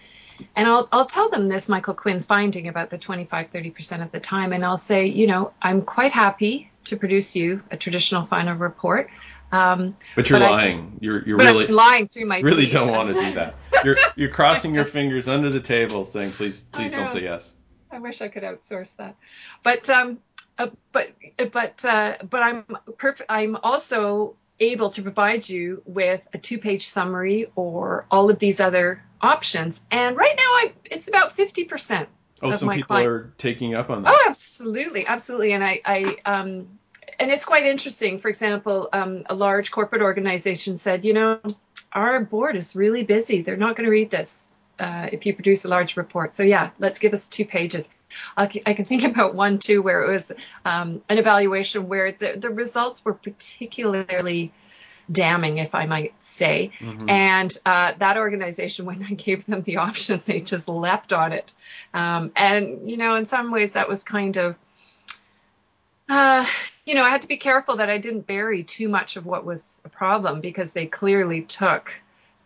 and 0.56 0.68
I'll 0.68 0.88
I'll 0.92 1.06
tell 1.06 1.28
them 1.30 1.46
this 1.46 1.68
Michael 1.68 1.94
Quinn 1.94 2.22
finding 2.22 2.68
about 2.68 2.90
the 2.90 2.98
25 2.98 3.52
30% 3.52 4.02
of 4.02 4.12
the 4.12 4.20
time, 4.20 4.52
and 4.52 4.64
I'll 4.64 4.76
say, 4.76 5.06
you 5.06 5.26
know, 5.26 5.52
I'm 5.60 5.82
quite 5.82 6.12
happy 6.12 6.70
to 6.84 6.96
produce 6.96 7.36
you 7.36 7.62
a 7.70 7.76
traditional 7.76 8.26
final 8.26 8.56
report. 8.56 9.10
Um, 9.50 9.96
but 10.14 10.28
you're 10.28 10.40
but 10.40 10.50
lying. 10.50 10.92
I, 10.94 10.98
you're 11.00 11.26
you're 11.26 11.38
really 11.38 11.66
lying 11.68 12.08
through 12.08 12.26
my. 12.26 12.40
Really 12.40 12.64
teeth. 12.64 12.74
don't 12.74 12.90
want 12.90 13.08
to 13.08 13.14
do 13.14 13.32
that. 13.34 13.54
You're 13.84 13.96
you're 14.16 14.30
crossing 14.30 14.74
your 14.74 14.84
fingers 14.84 15.28
under 15.28 15.50
the 15.50 15.60
table, 15.60 16.04
saying, 16.04 16.32
"Please, 16.32 16.62
please 16.62 16.92
don't 16.92 17.10
say 17.10 17.22
yes." 17.22 17.54
I 17.90 17.98
wish 17.98 18.20
I 18.20 18.28
could 18.28 18.42
outsource 18.42 18.94
that, 18.96 19.16
but 19.62 19.88
um, 19.88 20.18
uh, 20.58 20.68
but 20.92 21.12
but 21.52 21.84
uh, 21.84 22.16
but 22.28 22.42
I'm 22.42 22.64
perfect. 22.98 23.30
I'm 23.30 23.56
also 23.56 24.34
able 24.60 24.90
to 24.90 25.02
provide 25.02 25.48
you 25.48 25.82
with 25.86 26.20
a 26.32 26.38
two-page 26.38 26.88
summary 26.88 27.50
or 27.54 28.06
all 28.10 28.30
of 28.30 28.38
these 28.38 28.60
other 28.60 29.02
options. 29.20 29.80
And 29.90 30.16
right 30.16 30.36
now, 30.36 30.42
I 30.42 30.72
it's 30.84 31.08
about 31.08 31.32
fifty 31.36 31.64
percent. 31.64 32.08
Oh, 32.40 32.52
some 32.52 32.68
people 32.68 32.86
client. 32.86 33.08
are 33.08 33.32
taking 33.36 33.74
up 33.74 33.90
on 33.90 34.02
that. 34.02 34.14
Oh, 34.14 34.24
absolutely, 34.28 35.06
absolutely. 35.06 35.52
And 35.52 35.64
I, 35.64 35.80
I 35.84 36.16
um, 36.24 36.78
and 37.18 37.30
it's 37.32 37.44
quite 37.44 37.66
interesting. 37.66 38.20
For 38.20 38.28
example, 38.28 38.88
um, 38.92 39.24
a 39.28 39.34
large 39.34 39.72
corporate 39.72 40.02
organization 40.02 40.76
said, 40.76 41.04
you 41.04 41.14
know, 41.14 41.40
our 41.92 42.20
board 42.20 42.54
is 42.54 42.76
really 42.76 43.02
busy. 43.02 43.42
They're 43.42 43.56
not 43.56 43.74
going 43.74 43.86
to 43.86 43.90
read 43.90 44.10
this 44.10 44.54
uh, 44.78 45.08
if 45.10 45.26
you 45.26 45.34
produce 45.34 45.64
a 45.64 45.68
large 45.68 45.96
report. 45.96 46.30
So 46.30 46.44
yeah, 46.44 46.70
let's 46.78 47.00
give 47.00 47.12
us 47.12 47.28
two 47.28 47.44
pages. 47.44 47.88
I 48.36 48.46
can 48.46 48.84
think 48.84 49.04
about 49.04 49.34
one 49.34 49.58
too 49.58 49.82
where 49.82 50.02
it 50.02 50.12
was 50.12 50.32
um, 50.64 51.02
an 51.08 51.18
evaluation 51.18 51.88
where 51.88 52.12
the, 52.12 52.34
the 52.38 52.50
results 52.50 53.04
were 53.04 53.14
particularly 53.14 54.52
damning, 55.10 55.58
if 55.58 55.74
I 55.74 55.86
might 55.86 56.14
say. 56.20 56.72
Mm-hmm. 56.80 57.08
And 57.08 57.58
uh, 57.64 57.92
that 57.98 58.16
organization, 58.16 58.84
when 58.86 59.02
I 59.02 59.14
gave 59.14 59.46
them 59.46 59.62
the 59.62 59.78
option, 59.78 60.22
they 60.26 60.40
just 60.40 60.68
leapt 60.68 61.12
on 61.12 61.32
it. 61.32 61.52
Um, 61.94 62.32
and, 62.36 62.90
you 62.90 62.96
know, 62.96 63.16
in 63.16 63.26
some 63.26 63.50
ways 63.50 63.72
that 63.72 63.88
was 63.88 64.04
kind 64.04 64.36
of, 64.36 64.56
uh, 66.08 66.46
you 66.84 66.94
know, 66.94 67.04
I 67.04 67.10
had 67.10 67.22
to 67.22 67.28
be 67.28 67.36
careful 67.36 67.76
that 67.76 67.90
I 67.90 67.98
didn't 67.98 68.26
bury 68.26 68.62
too 68.64 68.88
much 68.88 69.16
of 69.16 69.26
what 69.26 69.44
was 69.44 69.82
a 69.84 69.88
problem 69.90 70.40
because 70.40 70.72
they 70.72 70.86
clearly 70.86 71.42
took 71.42 71.92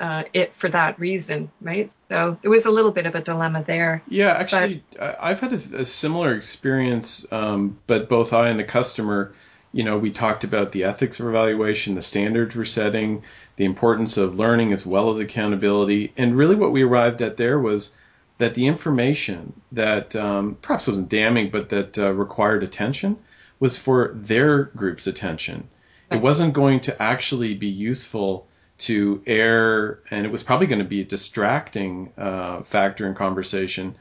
uh, 0.01 0.25
it 0.33 0.55
for 0.55 0.69
that 0.69 0.99
reason, 0.99 1.51
right? 1.61 1.93
So 2.09 2.37
there 2.43 2.51
was 2.51 2.67
a 2.67 2.71
little 2.71 2.91
bit 2.91 3.07
of 3.07 3.15
a 3.15 3.21
dilemma 3.21 3.63
there. 3.65 4.03
Yeah, 4.09 4.33
actually, 4.33 4.83
but, 4.97 5.19
I've 5.21 5.41
had 5.41 5.53
a, 5.53 5.81
a 5.83 5.85
similar 5.85 6.35
experience, 6.35 7.31
um, 7.33 7.79
but 7.87 8.09
both 8.09 8.33
I 8.33 8.49
and 8.49 8.59
the 8.59 8.65
customer, 8.65 9.33
you 9.73 9.85
know, 9.85 9.99
we 9.99 10.11
talked 10.11 10.45
about 10.45 10.73
the 10.73 10.85
ethics 10.85 11.21
of 11.21 11.29
evaluation, 11.29 11.95
the 11.95 12.03
standards 12.03 12.57
we're 12.57 12.65
setting, 12.65 13.23
the 13.57 13.65
importance 13.65 14.17
of 14.17 14.35
learning 14.35 14.73
as 14.73 14.85
well 14.85 15.11
as 15.11 15.21
accountability, 15.21 16.13
and 16.17 16.37
really 16.37 16.57
what 16.57 16.73
we 16.73 16.83
arrived 16.83 17.23
at 17.23 17.37
there 17.37 17.59
was 17.59 17.95
that 18.39 18.55
the 18.55 18.67
information 18.67 19.53
that 19.71 20.17
um, 20.17 20.57
perhaps 20.61 20.89
wasn't 20.89 21.09
damning, 21.09 21.51
but 21.51 21.69
that 21.69 21.97
uh, 21.97 22.13
required 22.13 22.65
attention 22.65 23.17
was 23.61 23.79
for 23.79 24.11
their 24.15 24.65
group's 24.65 25.07
attention. 25.07 25.69
Right. 26.11 26.17
It 26.17 26.23
wasn't 26.25 26.53
going 26.53 26.81
to 26.81 27.01
actually 27.01 27.55
be 27.55 27.69
useful 27.69 28.49
to 28.79 29.23
air, 29.27 30.01
and 30.11 30.27
it 30.27 30.33
was 30.33 30.43
probably 30.43 30.67
going 30.67 30.81
to 30.81 30.85
be 30.85 31.03
a 31.03 31.05
distracting 31.05 32.13
uh, 32.19 32.63
factor 32.63 33.07
in 33.07 33.15
conversation. 33.15 33.95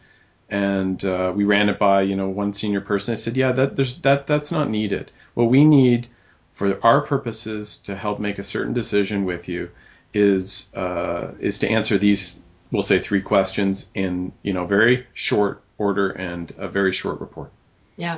And 0.50 1.04
uh, 1.06 1.32
we 1.36 1.46
ran 1.46 1.70
it 1.70 1.80
by, 1.80 2.02
you 2.02 2.16
know, 2.16 2.30
one 2.30 2.54
senior 2.54 2.82
person. 2.82 3.14
I 3.14 3.16
said, 3.16 3.38
"Yeah, 3.38 3.52
that 3.54 3.76
there's 3.76 4.02
that 4.02 4.28
that's 4.28 4.52
not 4.52 4.70
needed. 4.70 5.12
What 5.34 5.46
we 5.46 5.64
need 5.64 6.08
for 6.54 6.78
our 6.84 7.02
purposes 7.02 7.78
to 7.78 7.96
help 7.96 8.20
make 8.20 8.38
a 8.38 8.44
certain 8.44 8.74
decision 8.74 9.24
with 9.24 9.48
you 9.48 9.70
is 10.14 10.74
uh, 10.76 11.32
is 11.40 11.60
to 11.60 11.70
answer 11.70 11.98
these, 11.98 12.38
we'll 12.72 12.84
say, 12.84 13.00
three 13.00 13.22
questions 13.22 13.90
in, 13.94 14.34
you 14.44 14.52
know, 14.52 14.66
very 14.66 15.08
short 15.14 15.64
order 15.78 16.10
and 16.10 16.54
a 16.58 16.68
very 16.68 16.92
short 16.92 17.22
report." 17.22 17.52
Yeah. 17.96 18.18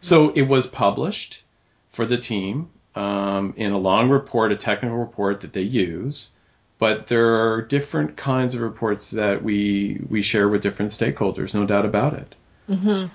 So 0.00 0.30
it 0.30 0.42
was 0.42 0.66
published 0.66 1.42
for 1.90 2.06
the 2.06 2.16
team 2.16 2.68
um, 2.94 3.54
in 3.56 3.72
a 3.72 3.78
long 3.78 4.10
report, 4.10 4.52
a 4.52 4.56
technical 4.56 4.96
report 4.96 5.40
that 5.42 5.52
they 5.52 5.62
use. 5.62 6.30
But 6.78 7.06
there 7.06 7.52
are 7.52 7.62
different 7.62 8.16
kinds 8.16 8.54
of 8.54 8.60
reports 8.60 9.12
that 9.12 9.42
we 9.42 10.00
we 10.08 10.22
share 10.22 10.48
with 10.48 10.62
different 10.62 10.90
stakeholders, 10.90 11.54
no 11.54 11.64
doubt 11.66 11.86
about 11.86 12.14
it. 12.14 12.34
Mm-hmm. 12.68 13.06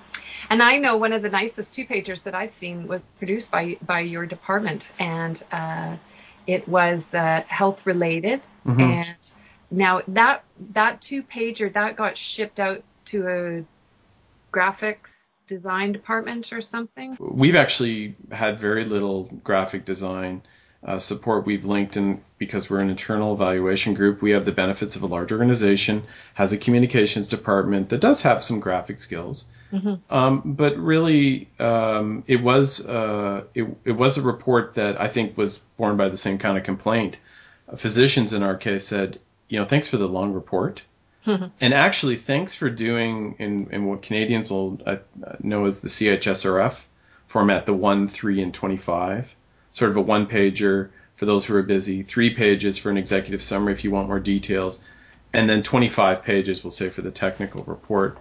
And 0.48 0.62
I 0.62 0.78
know 0.78 0.96
one 0.96 1.12
of 1.12 1.22
the 1.22 1.28
nicest 1.28 1.74
two 1.74 1.84
pagers 1.84 2.24
that 2.24 2.34
I've 2.34 2.50
seen 2.50 2.86
was 2.86 3.04
produced 3.04 3.50
by 3.50 3.76
by 3.82 4.00
your 4.00 4.26
department, 4.26 4.90
and 4.98 5.40
uh, 5.52 5.96
it 6.46 6.66
was 6.66 7.14
uh, 7.14 7.42
health 7.46 7.84
related. 7.86 8.40
Mm-hmm. 8.66 8.80
And 8.80 9.30
now 9.70 10.02
that 10.08 10.42
that 10.72 11.00
two 11.00 11.22
pager 11.22 11.72
that 11.72 11.96
got 11.96 12.16
shipped 12.16 12.58
out 12.58 12.82
to 13.06 13.28
a 13.28 13.64
graphics 14.56 15.19
design 15.50 15.92
department 15.92 16.52
or 16.52 16.62
something? 16.62 17.16
We've 17.20 17.56
actually 17.56 18.14
had 18.30 18.58
very 18.58 18.84
little 18.86 19.24
graphic 19.44 19.84
design 19.84 20.42
uh, 20.82 20.98
support. 20.98 21.44
We've 21.44 21.66
linked 21.66 21.96
in 21.96 22.22
because 22.38 22.70
we're 22.70 22.78
an 22.78 22.88
internal 22.88 23.34
evaluation 23.34 23.92
group. 23.92 24.22
We 24.22 24.30
have 24.30 24.46
the 24.46 24.52
benefits 24.52 24.96
of 24.96 25.02
a 25.02 25.06
large 25.06 25.32
organization, 25.32 26.04
has 26.34 26.54
a 26.54 26.56
communications 26.56 27.28
department 27.28 27.90
that 27.90 28.00
does 28.00 28.22
have 28.22 28.42
some 28.42 28.60
graphic 28.60 28.98
skills. 28.98 29.44
Mm-hmm. 29.72 30.14
Um, 30.14 30.42
but 30.44 30.78
really, 30.78 31.48
um, 31.58 32.24
it 32.26 32.42
was 32.42 32.86
uh, 32.86 33.44
it, 33.54 33.66
it 33.84 33.92
was 33.92 34.16
a 34.16 34.22
report 34.22 34.74
that 34.74 35.00
I 35.00 35.08
think 35.08 35.36
was 35.36 35.58
born 35.76 35.96
by 35.96 36.08
the 36.08 36.16
same 36.16 36.38
kind 36.38 36.56
of 36.56 36.64
complaint. 36.64 37.18
Physicians 37.76 38.32
in 38.32 38.42
our 38.42 38.56
case 38.56 38.86
said, 38.86 39.18
you 39.48 39.58
know, 39.58 39.66
thanks 39.66 39.88
for 39.88 39.98
the 39.98 40.08
long 40.08 40.32
report. 40.32 40.82
and 41.26 41.74
actually, 41.74 42.16
thanks 42.16 42.54
for 42.54 42.70
doing 42.70 43.36
in, 43.38 43.68
in 43.70 43.84
what 43.84 44.02
Canadians 44.02 44.50
will 44.50 44.80
uh, 44.86 44.96
know 45.42 45.66
as 45.66 45.80
the 45.80 45.88
CHSRF 45.88 46.84
format, 47.26 47.66
the 47.66 47.74
1, 47.74 48.08
3, 48.08 48.42
and 48.42 48.54
25. 48.54 49.34
Sort 49.72 49.90
of 49.90 49.96
a 49.96 50.00
one 50.00 50.26
pager 50.26 50.90
for 51.14 51.26
those 51.26 51.44
who 51.44 51.54
are 51.54 51.62
busy, 51.62 52.02
three 52.02 52.34
pages 52.34 52.78
for 52.78 52.90
an 52.90 52.96
executive 52.96 53.42
summary 53.42 53.74
if 53.74 53.84
you 53.84 53.90
want 53.90 54.08
more 54.08 54.18
details, 54.18 54.82
and 55.32 55.48
then 55.48 55.62
25 55.62 56.24
pages, 56.24 56.64
we'll 56.64 56.70
say, 56.70 56.88
for 56.88 57.02
the 57.02 57.10
technical 57.10 57.62
report. 57.64 58.18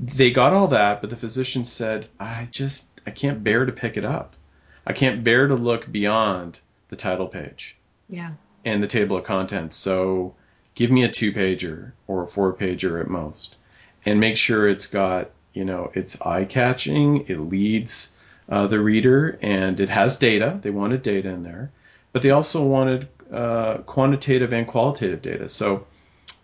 They 0.00 0.30
got 0.30 0.54
all 0.54 0.68
that, 0.68 1.02
but 1.02 1.10
the 1.10 1.16
physician 1.16 1.64
said, 1.64 2.08
I 2.18 2.48
just, 2.50 2.88
I 3.06 3.10
can't 3.10 3.44
bear 3.44 3.66
to 3.66 3.72
pick 3.72 3.96
it 3.96 4.04
up. 4.04 4.34
I 4.86 4.92
can't 4.92 5.22
bear 5.22 5.46
to 5.46 5.54
look 5.54 5.90
beyond 5.90 6.58
the 6.88 6.96
title 6.96 7.28
page. 7.28 7.76
Yeah. 8.08 8.32
And 8.64 8.82
the 8.82 8.86
table 8.86 9.18
of 9.18 9.24
contents. 9.24 9.76
So, 9.76 10.34
give 10.76 10.90
me 10.92 11.02
a 11.02 11.08
two 11.08 11.32
pager 11.32 11.90
or 12.06 12.22
a 12.22 12.26
four 12.26 12.52
pager 12.52 13.00
at 13.00 13.08
most, 13.08 13.56
and 14.04 14.20
make 14.20 14.36
sure 14.36 14.68
it's 14.68 14.86
got 14.86 15.30
you 15.52 15.64
know 15.64 15.90
it's 15.94 16.20
eye 16.20 16.44
catching, 16.44 17.26
it 17.26 17.40
leads 17.40 18.14
uh, 18.48 18.68
the 18.68 18.78
reader, 18.78 19.36
and 19.42 19.80
it 19.80 19.88
has 19.88 20.18
data. 20.18 20.60
They 20.62 20.70
wanted 20.70 21.02
data 21.02 21.30
in 21.30 21.42
there, 21.42 21.72
but 22.12 22.22
they 22.22 22.30
also 22.30 22.64
wanted 22.64 23.08
uh, 23.32 23.78
quantitative 23.78 24.52
and 24.52 24.68
qualitative 24.68 25.22
data. 25.22 25.48
So 25.48 25.86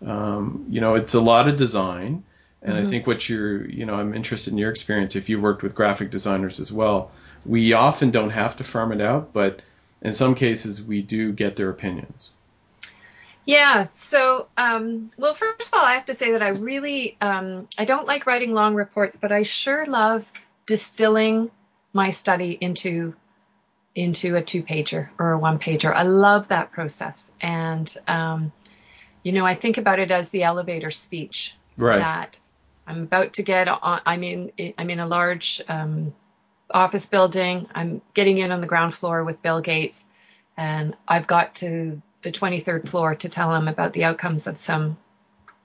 um, 0.05 0.65
you 0.69 0.81
know 0.81 0.95
it's 0.95 1.13
a 1.13 1.21
lot 1.21 1.47
of 1.47 1.55
design. 1.55 2.25
And 2.65 2.75
mm-hmm. 2.75 2.87
I 2.87 2.89
think 2.89 3.07
what 3.07 3.27
you're, 3.27 3.69
you 3.69 3.85
know, 3.85 3.95
I'm 3.95 4.13
interested 4.13 4.53
in 4.53 4.57
your 4.57 4.69
experience. 4.71 5.17
If 5.17 5.27
you 5.27 5.41
worked 5.41 5.63
with 5.63 5.75
graphic 5.75 6.11
designers 6.11 6.61
as 6.61 6.71
well, 6.71 7.11
we 7.45 7.73
often 7.73 8.11
don't 8.11 8.29
have 8.29 8.55
to 8.55 8.63
farm 8.63 8.93
it 8.93 9.01
out, 9.01 9.33
but 9.33 9.61
in 10.01 10.13
some 10.13 10.33
cases 10.33 10.81
we 10.81 11.01
do 11.01 11.33
get 11.33 11.57
their 11.57 11.69
opinions. 11.69 12.35
Yeah. 13.45 13.85
So, 13.85 14.47
um, 14.57 15.11
well, 15.17 15.33
first 15.33 15.67
of 15.67 15.73
all, 15.73 15.85
I 15.85 15.95
have 15.95 16.05
to 16.05 16.13
say 16.13 16.31
that 16.31 16.41
I 16.41 16.49
really, 16.49 17.17
um, 17.19 17.67
I 17.77 17.85
don't 17.85 18.05
like 18.05 18.25
writing 18.25 18.53
long 18.53 18.75
reports, 18.75 19.15
but 19.15 19.31
I 19.31 19.43
sure 19.43 19.85
love 19.85 20.25
distilling 20.65 21.51
my 21.93 22.09
study 22.09 22.57
into 22.59 23.15
into 23.95 24.35
a 24.35 24.41
two 24.41 24.63
pager 24.63 25.09
or 25.19 25.33
a 25.33 25.37
one 25.37 25.59
pager. 25.59 25.93
I 25.93 26.03
love 26.03 26.47
that 26.47 26.71
process, 26.71 27.31
and 27.41 27.95
um, 28.07 28.51
you 29.21 29.31
know, 29.31 29.45
I 29.45 29.55
think 29.55 29.77
about 29.77 29.99
it 29.99 30.11
as 30.11 30.29
the 30.29 30.43
elevator 30.43 30.91
speech. 30.91 31.55
Right. 31.77 31.99
That 31.99 32.39
I'm 32.87 33.03
about 33.03 33.33
to 33.33 33.43
get 33.43 33.67
on. 33.67 34.01
I'm 34.05 34.23
in. 34.23 34.51
I'm 34.77 34.89
in 34.89 34.99
a 34.99 35.07
large 35.07 35.61
um, 35.67 36.13
office 36.71 37.05
building. 37.05 37.67
I'm 37.73 38.01
getting 38.13 38.39
in 38.39 38.51
on 38.51 38.61
the 38.61 38.67
ground 38.67 38.95
floor 38.95 39.23
with 39.23 39.41
Bill 39.41 39.61
Gates, 39.61 40.03
and 40.57 40.95
I've 41.07 41.27
got 41.27 41.55
to 41.55 42.01
the 42.23 42.31
23rd 42.31 42.87
floor 42.87 43.15
to 43.15 43.29
tell 43.29 43.53
him 43.53 43.67
about 43.67 43.93
the 43.93 44.05
outcomes 44.05 44.47
of 44.47 44.57
some 44.57 44.97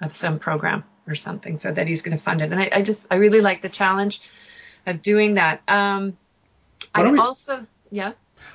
of 0.00 0.12
some 0.12 0.38
program 0.38 0.84
or 1.06 1.14
something 1.14 1.56
so 1.56 1.72
that 1.72 1.86
he's 1.86 2.02
going 2.02 2.16
to 2.16 2.22
fund 2.22 2.40
it. 2.40 2.52
And 2.52 2.60
I, 2.60 2.70
I, 2.72 2.82
just 2.82 3.06
i 3.10 3.16
really 3.16 3.40
like 3.40 3.62
the 3.62 3.68
challenge 3.68 4.20
of 4.86 5.02
doing 5.02 5.34
that. 5.34 5.62
Um, 5.66 6.16
i 6.94 7.10
we, 7.10 7.18
also 7.18 7.66
yeah? 7.90 8.12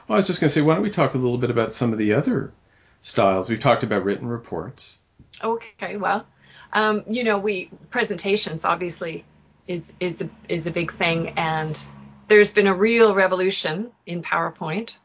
Well, 0.08 0.16
i 0.16 0.16
was 0.16 0.28
just 0.28 0.40
going 0.40 0.50
to 0.50 0.54
say 0.54 0.62
why 0.62 0.76
don't 0.76 0.84
we 0.84 0.90
talk 0.90 1.14
a 1.14 1.18
little 1.18 1.38
bit 1.38 1.50
about 1.50 1.72
some 1.72 1.92
of 1.92 2.00
the 2.00 2.14
other 2.14 2.54
styles? 3.02 3.50
We've 3.50 3.60
talked 3.60 3.84
about 3.84 4.04
written 4.04 4.28
reports. 4.28 5.00
Okay 5.44 5.98
well 5.98 6.26
um, 6.74 7.04
you 7.08 7.24
know 7.24 7.38
we 7.38 7.70
presentations 7.90 8.66
obviously 8.66 9.26
is 9.68 9.92
is 10.00 10.22
a, 10.22 10.30
is 10.50 10.68
a 10.68 10.72
big 10.72 10.94
thing 10.94 11.30
and 11.38 11.88
there's 12.28 12.54
been 12.54 12.68
a 12.68 12.74
real 12.74 13.16
revolution 13.16 13.92
in 14.06 14.22
powerpoint 14.22 14.98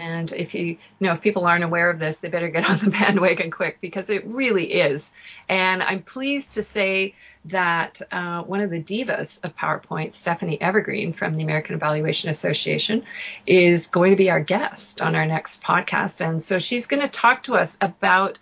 and 0.00 0.32
if 0.32 0.54
you, 0.54 0.64
you 0.64 0.78
know, 1.00 1.12
if 1.12 1.20
people 1.20 1.46
aren't 1.46 1.64
aware 1.64 1.90
of 1.90 1.98
this, 1.98 2.20
they 2.20 2.28
better 2.28 2.48
get 2.48 2.68
on 2.70 2.78
the 2.78 2.90
bandwagon 2.90 3.50
quick 3.50 3.78
because 3.80 4.10
it 4.10 4.26
really 4.26 4.72
is. 4.72 5.12
And 5.48 5.82
I'm 5.82 6.02
pleased 6.02 6.52
to 6.52 6.62
say 6.62 7.14
that 7.46 8.00
uh, 8.10 8.42
one 8.42 8.60
of 8.60 8.70
the 8.70 8.82
divas 8.82 9.42
of 9.44 9.56
PowerPoint, 9.56 10.14
Stephanie 10.14 10.60
Evergreen 10.60 11.12
from 11.12 11.34
the 11.34 11.42
American 11.42 11.74
Evaluation 11.74 12.30
Association, 12.30 13.04
is 13.46 13.86
going 13.86 14.10
to 14.10 14.16
be 14.16 14.30
our 14.30 14.40
guest 14.40 15.00
on 15.00 15.14
our 15.14 15.26
next 15.26 15.62
podcast. 15.62 16.26
And 16.26 16.42
so 16.42 16.58
she's 16.58 16.86
going 16.86 17.02
to 17.02 17.08
talk 17.08 17.44
to 17.44 17.54
us 17.54 17.76
about 17.80 18.38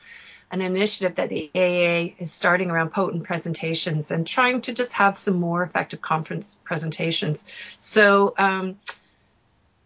an 0.51 0.61
initiative 0.61 1.17
that 1.17 1.31
the 1.31 1.51
AEA 1.55 2.15
is 2.19 2.33
starting 2.33 2.71
around 2.71 2.91
potent 2.91 3.25
presentations 3.25 4.11
and 4.13 4.25
trying 4.25 4.61
to 4.61 4.73
just 4.73 4.93
have 4.93 5.19
some 5.19 5.35
more 5.35 5.65
effective 5.65 6.01
conference 6.01 6.61
presentations. 6.65 7.45
So 7.81 8.35
um, 8.39 8.77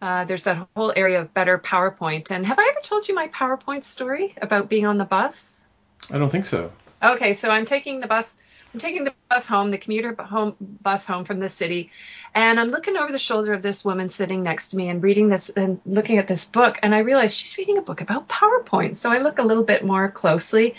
uh, 0.01 0.25
there's 0.25 0.43
that 0.45 0.67
whole 0.75 0.93
area 0.95 1.21
of 1.21 1.33
better 1.33 1.57
PowerPoint. 1.57 2.31
And 2.31 2.45
have 2.45 2.57
I 2.57 2.69
ever 2.71 2.81
told 2.81 3.07
you 3.07 3.15
my 3.15 3.27
PowerPoint 3.27 3.83
story 3.83 4.33
about 4.41 4.69
being 4.69 4.85
on 4.85 4.97
the 4.97 5.05
bus? 5.05 5.65
I 6.09 6.17
don't 6.17 6.29
think 6.29 6.45
so. 6.45 6.71
Okay, 7.03 7.33
so 7.33 7.49
I'm 7.49 7.65
taking 7.65 7.99
the 7.99 8.07
bus. 8.07 8.35
I'm 8.73 8.79
taking 8.79 9.03
the 9.03 9.13
bus 9.29 9.47
home, 9.47 9.71
the 9.71 9.79
commuter 9.79 10.13
home 10.13 10.55
bus 10.59 11.05
home 11.05 11.25
from 11.25 11.39
the 11.39 11.49
city, 11.49 11.89
and 12.35 12.59
I'm 12.59 12.69
looking 12.69 12.97
over 12.97 13.11
the 13.11 13.17
shoulder 13.17 13.53
of 13.53 13.63
this 13.63 13.83
woman 13.83 14.09
sitting 14.09 14.43
next 14.43 14.69
to 14.69 14.77
me 14.77 14.89
and 14.89 15.01
reading 15.01 15.27
this 15.27 15.49
and 15.49 15.81
looking 15.87 16.19
at 16.19 16.27
this 16.27 16.45
book. 16.45 16.77
And 16.83 16.93
I 16.93 16.99
realize 16.99 17.35
she's 17.35 17.57
reading 17.57 17.79
a 17.79 17.81
book 17.81 18.01
about 18.01 18.29
PowerPoint. 18.29 18.97
So 18.97 19.11
I 19.11 19.17
look 19.17 19.39
a 19.39 19.43
little 19.43 19.63
bit 19.63 19.83
more 19.83 20.11
closely 20.11 20.75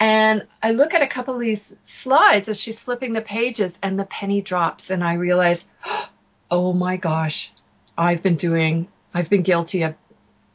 and 0.00 0.46
I 0.62 0.72
look 0.72 0.94
at 0.94 1.02
a 1.02 1.06
couple 1.06 1.34
of 1.34 1.40
these 1.40 1.74
slides 1.84 2.48
as 2.48 2.60
she's 2.60 2.80
flipping 2.80 3.12
the 3.12 3.20
pages 3.20 3.78
and 3.82 3.98
the 3.98 4.04
penny 4.04 4.40
drops. 4.40 4.90
And 4.90 5.04
I 5.04 5.14
realize, 5.14 5.68
oh 6.50 6.72
my 6.72 6.96
gosh, 6.96 7.52
I've 8.00 8.22
been 8.22 8.36
doing, 8.36 8.88
I've 9.12 9.28
been 9.28 9.42
guilty 9.42 9.82
of 9.82 9.94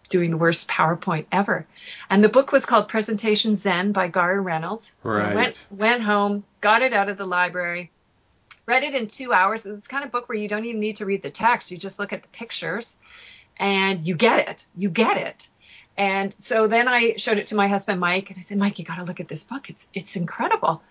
doing 0.09 0.31
the 0.31 0.37
worst 0.37 0.67
PowerPoint 0.67 1.25
ever. 1.31 1.67
And 2.09 2.23
the 2.23 2.29
book 2.29 2.51
was 2.51 2.65
called 2.65 2.87
Presentation 2.87 3.55
Zen 3.55 3.91
by 3.91 4.07
Garr 4.07 4.41
Reynolds. 4.41 4.93
So 5.03 5.09
right. 5.09 5.31
I 5.31 5.35
went, 5.35 5.67
went 5.69 6.01
home, 6.01 6.43
got 6.61 6.81
it 6.81 6.91
out 6.91 7.07
of 7.07 7.17
the 7.17 7.25
library, 7.25 7.91
read 8.65 8.83
it 8.83 8.95
in 8.95 9.07
two 9.07 9.31
hours. 9.31 9.65
It's 9.65 9.87
kind 9.87 10.03
of 10.03 10.11
book 10.11 10.27
where 10.27 10.37
you 10.37 10.47
don't 10.47 10.65
even 10.65 10.79
need 10.79 10.97
to 10.97 11.05
read 11.05 11.21
the 11.21 11.29
text. 11.29 11.71
You 11.71 11.77
just 11.77 11.99
look 11.99 12.13
at 12.13 12.23
the 12.23 12.27
pictures 12.29 12.95
and 13.57 14.05
you 14.05 14.15
get 14.15 14.47
it. 14.49 14.65
You 14.75 14.89
get 14.89 15.17
it. 15.17 15.49
And 15.97 16.33
so 16.33 16.67
then 16.67 16.87
I 16.87 17.15
showed 17.17 17.37
it 17.37 17.47
to 17.47 17.55
my 17.55 17.67
husband, 17.67 17.99
Mike, 17.99 18.29
and 18.29 18.37
I 18.37 18.41
said, 18.41 18.57
Mike, 18.57 18.79
you 18.79 18.85
got 18.85 18.97
to 18.97 19.05
look 19.05 19.19
at 19.19 19.27
this 19.27 19.43
book. 19.43 19.69
It's, 19.69 19.87
it's 19.93 20.15
incredible. 20.15 20.81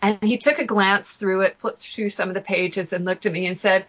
And 0.00 0.22
he 0.22 0.38
took 0.38 0.58
a 0.58 0.64
glance 0.64 1.10
through 1.10 1.42
it, 1.42 1.58
flipped 1.58 1.78
through 1.78 2.10
some 2.10 2.28
of 2.28 2.34
the 2.34 2.40
pages 2.40 2.92
and 2.92 3.04
looked 3.04 3.26
at 3.26 3.32
me 3.32 3.46
and 3.46 3.58
said, 3.58 3.86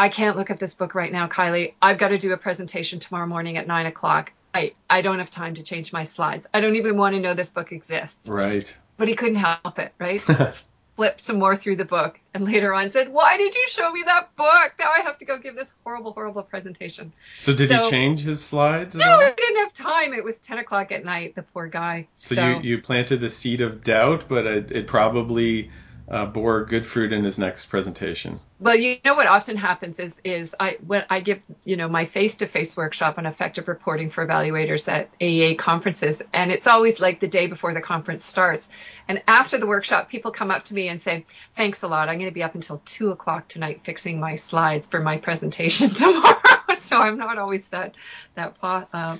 I 0.00 0.08
can't 0.08 0.34
look 0.34 0.48
at 0.48 0.58
this 0.58 0.72
book 0.72 0.94
right 0.94 1.12
now, 1.12 1.28
Kylie. 1.28 1.74
I've 1.82 1.98
got 1.98 2.08
to 2.08 2.18
do 2.18 2.32
a 2.32 2.38
presentation 2.38 3.00
tomorrow 3.00 3.26
morning 3.26 3.58
at 3.58 3.66
nine 3.66 3.84
o'clock. 3.84 4.32
I, 4.54 4.72
I 4.88 5.02
don't 5.02 5.18
have 5.18 5.28
time 5.28 5.56
to 5.56 5.62
change 5.62 5.92
my 5.92 6.04
slides. 6.04 6.46
I 6.54 6.60
don't 6.60 6.76
even 6.76 6.96
want 6.96 7.16
to 7.16 7.20
know 7.20 7.34
this 7.34 7.50
book 7.50 7.70
exists. 7.70 8.26
Right. 8.26 8.74
But 8.96 9.08
he 9.08 9.14
couldn't 9.14 9.36
help 9.36 9.78
it, 9.78 9.92
right? 9.98 10.18
flipped 10.96 11.20
some 11.20 11.38
more 11.38 11.54
through 11.54 11.76
the 11.76 11.84
book 11.84 12.18
and 12.32 12.46
later 12.46 12.72
on 12.72 12.90
said, 12.90 13.10
Why 13.10 13.36
did 13.36 13.54
you 13.54 13.68
show 13.68 13.92
me 13.92 14.02
that 14.06 14.34
book? 14.36 14.72
Now 14.78 14.90
I 14.90 15.00
have 15.00 15.18
to 15.18 15.26
go 15.26 15.38
give 15.38 15.54
this 15.54 15.70
horrible, 15.84 16.12
horrible 16.12 16.44
presentation. 16.44 17.12
So 17.38 17.54
did 17.54 17.68
so, 17.68 17.82
he 17.82 17.90
change 17.90 18.22
his 18.22 18.42
slides? 18.42 18.94
No, 18.94 19.20
he 19.20 19.32
didn't 19.36 19.56
have 19.64 19.74
time. 19.74 20.14
It 20.14 20.24
was 20.24 20.40
10 20.40 20.60
o'clock 20.60 20.92
at 20.92 21.04
night, 21.04 21.34
the 21.34 21.42
poor 21.42 21.68
guy. 21.68 22.08
So, 22.14 22.34
so 22.34 22.48
you, 22.48 22.60
you 22.62 22.82
planted 22.82 23.20
the 23.20 23.30
seed 23.30 23.60
of 23.60 23.84
doubt, 23.84 24.30
but 24.30 24.46
it, 24.46 24.72
it 24.72 24.86
probably 24.86 25.70
uh, 26.10 26.26
bore 26.26 26.64
good 26.64 26.84
fruit 26.84 27.12
in 27.12 27.22
his 27.22 27.38
next 27.38 27.66
presentation. 27.66 28.40
Well, 28.58 28.74
you 28.74 28.98
know 29.04 29.14
what 29.14 29.28
often 29.28 29.56
happens 29.56 30.00
is 30.00 30.20
is 30.24 30.56
I 30.58 30.76
when 30.84 31.04
I 31.08 31.20
give 31.20 31.40
you 31.64 31.76
know 31.76 31.88
my 31.88 32.06
face 32.06 32.36
to 32.36 32.46
face 32.46 32.76
workshop 32.76 33.16
on 33.16 33.26
effective 33.26 33.68
reporting 33.68 34.10
for 34.10 34.26
evaluators 34.26 34.88
at 34.88 35.16
AEA 35.20 35.58
conferences, 35.58 36.20
and 36.32 36.50
it's 36.50 36.66
always 36.66 36.98
like 37.00 37.20
the 37.20 37.28
day 37.28 37.46
before 37.46 37.74
the 37.74 37.80
conference 37.80 38.24
starts. 38.24 38.68
And 39.06 39.22
after 39.28 39.56
the 39.56 39.66
workshop, 39.66 40.08
people 40.08 40.32
come 40.32 40.50
up 40.50 40.64
to 40.66 40.74
me 40.74 40.88
and 40.88 41.00
say, 41.00 41.26
"Thanks 41.54 41.82
a 41.82 41.88
lot. 41.88 42.08
I'm 42.08 42.18
going 42.18 42.30
to 42.30 42.34
be 42.34 42.42
up 42.42 42.56
until 42.56 42.82
two 42.84 43.12
o'clock 43.12 43.46
tonight 43.46 43.82
fixing 43.84 44.18
my 44.18 44.34
slides 44.34 44.88
for 44.88 45.00
my 45.00 45.16
presentation 45.28 45.90
tomorrow." 45.94 46.36
so 46.76 46.96
I'm 46.96 47.18
not 47.18 47.38
always 47.38 47.66
that 47.68 47.94
that. 48.34 48.56
Uh, 48.62 49.16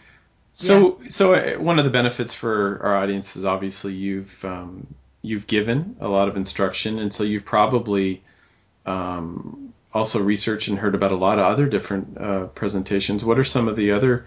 so, 0.52 0.98
yeah. 1.00 1.08
so 1.08 1.34
uh, 1.34 1.52
one 1.54 1.78
of 1.78 1.84
the 1.84 1.90
benefits 1.92 2.34
for 2.34 2.80
our 2.82 2.96
audience 2.96 3.36
is 3.36 3.44
obviously 3.44 3.94
you've 3.94 4.44
um, 4.44 4.88
you've 5.22 5.46
given 5.46 5.96
a 6.00 6.08
lot 6.08 6.28
of 6.28 6.36
instruction, 6.36 6.98
and 6.98 7.12
so 7.12 7.24
you've 7.24 7.44
probably 7.44 8.22
um, 8.86 9.72
also 9.92 10.20
researched 10.22 10.68
and 10.68 10.78
heard 10.78 10.94
about 10.94 11.12
a 11.12 11.16
lot 11.16 11.38
of 11.38 11.46
other 11.46 11.66
different 11.66 12.18
uh, 12.18 12.46
presentations. 12.46 13.24
What 13.24 13.38
are 13.38 13.44
some 13.44 13.68
of 13.68 13.76
the 13.76 13.92
other 13.92 14.26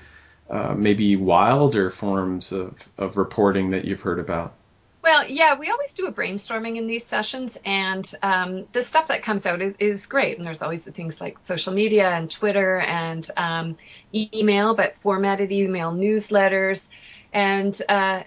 uh, 0.49 0.73
maybe 0.75 1.15
wilder 1.15 1.89
forms 1.89 2.51
of, 2.51 2.87
of 2.97 3.17
reporting 3.17 3.71
that 3.71 3.85
you've 3.85 4.01
heard 4.01 4.19
about? 4.19 4.53
Well, 5.01 5.27
yeah, 5.27 5.57
we 5.59 5.69
always 5.69 5.93
do 5.93 6.07
a 6.07 6.13
brainstorming 6.13 6.77
in 6.77 6.87
these 6.87 7.05
sessions, 7.05 7.57
and 7.65 8.09
um, 8.23 8.65
the 8.71 8.81
stuff 8.81 9.09
that 9.09 9.21
comes 9.21 9.45
out 9.45 9.61
is, 9.61 9.75
is 9.77 10.05
great. 10.05 10.37
And 10.37 10.47
there's 10.47 10.61
always 10.61 10.85
the 10.85 10.93
things 10.93 11.19
like 11.19 11.39
social 11.39 11.73
media 11.73 12.09
and 12.09 12.31
Twitter 12.31 12.79
and 12.79 13.29
um, 13.35 13.77
email, 14.13 14.75
but 14.75 14.95
formatted 14.99 15.51
email 15.51 15.91
newsletters. 15.91 16.87
And 17.33 17.77
uh, 17.89 18.23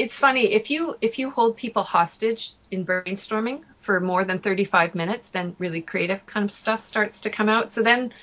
it's 0.00 0.18
funny 0.18 0.54
if 0.54 0.70
you 0.70 0.94
if 1.02 1.18
you 1.18 1.28
hold 1.28 1.58
people 1.58 1.82
hostage 1.82 2.54
in 2.70 2.86
brainstorming 2.86 3.60
for 3.80 4.00
more 4.00 4.24
than 4.24 4.38
35 4.38 4.94
minutes 4.94 5.28
then 5.28 5.54
really 5.58 5.82
creative 5.82 6.24
kind 6.24 6.44
of 6.44 6.50
stuff 6.50 6.80
starts 6.80 7.20
to 7.20 7.30
come 7.30 7.50
out. 7.50 7.70
So 7.70 7.82
then 7.82 8.14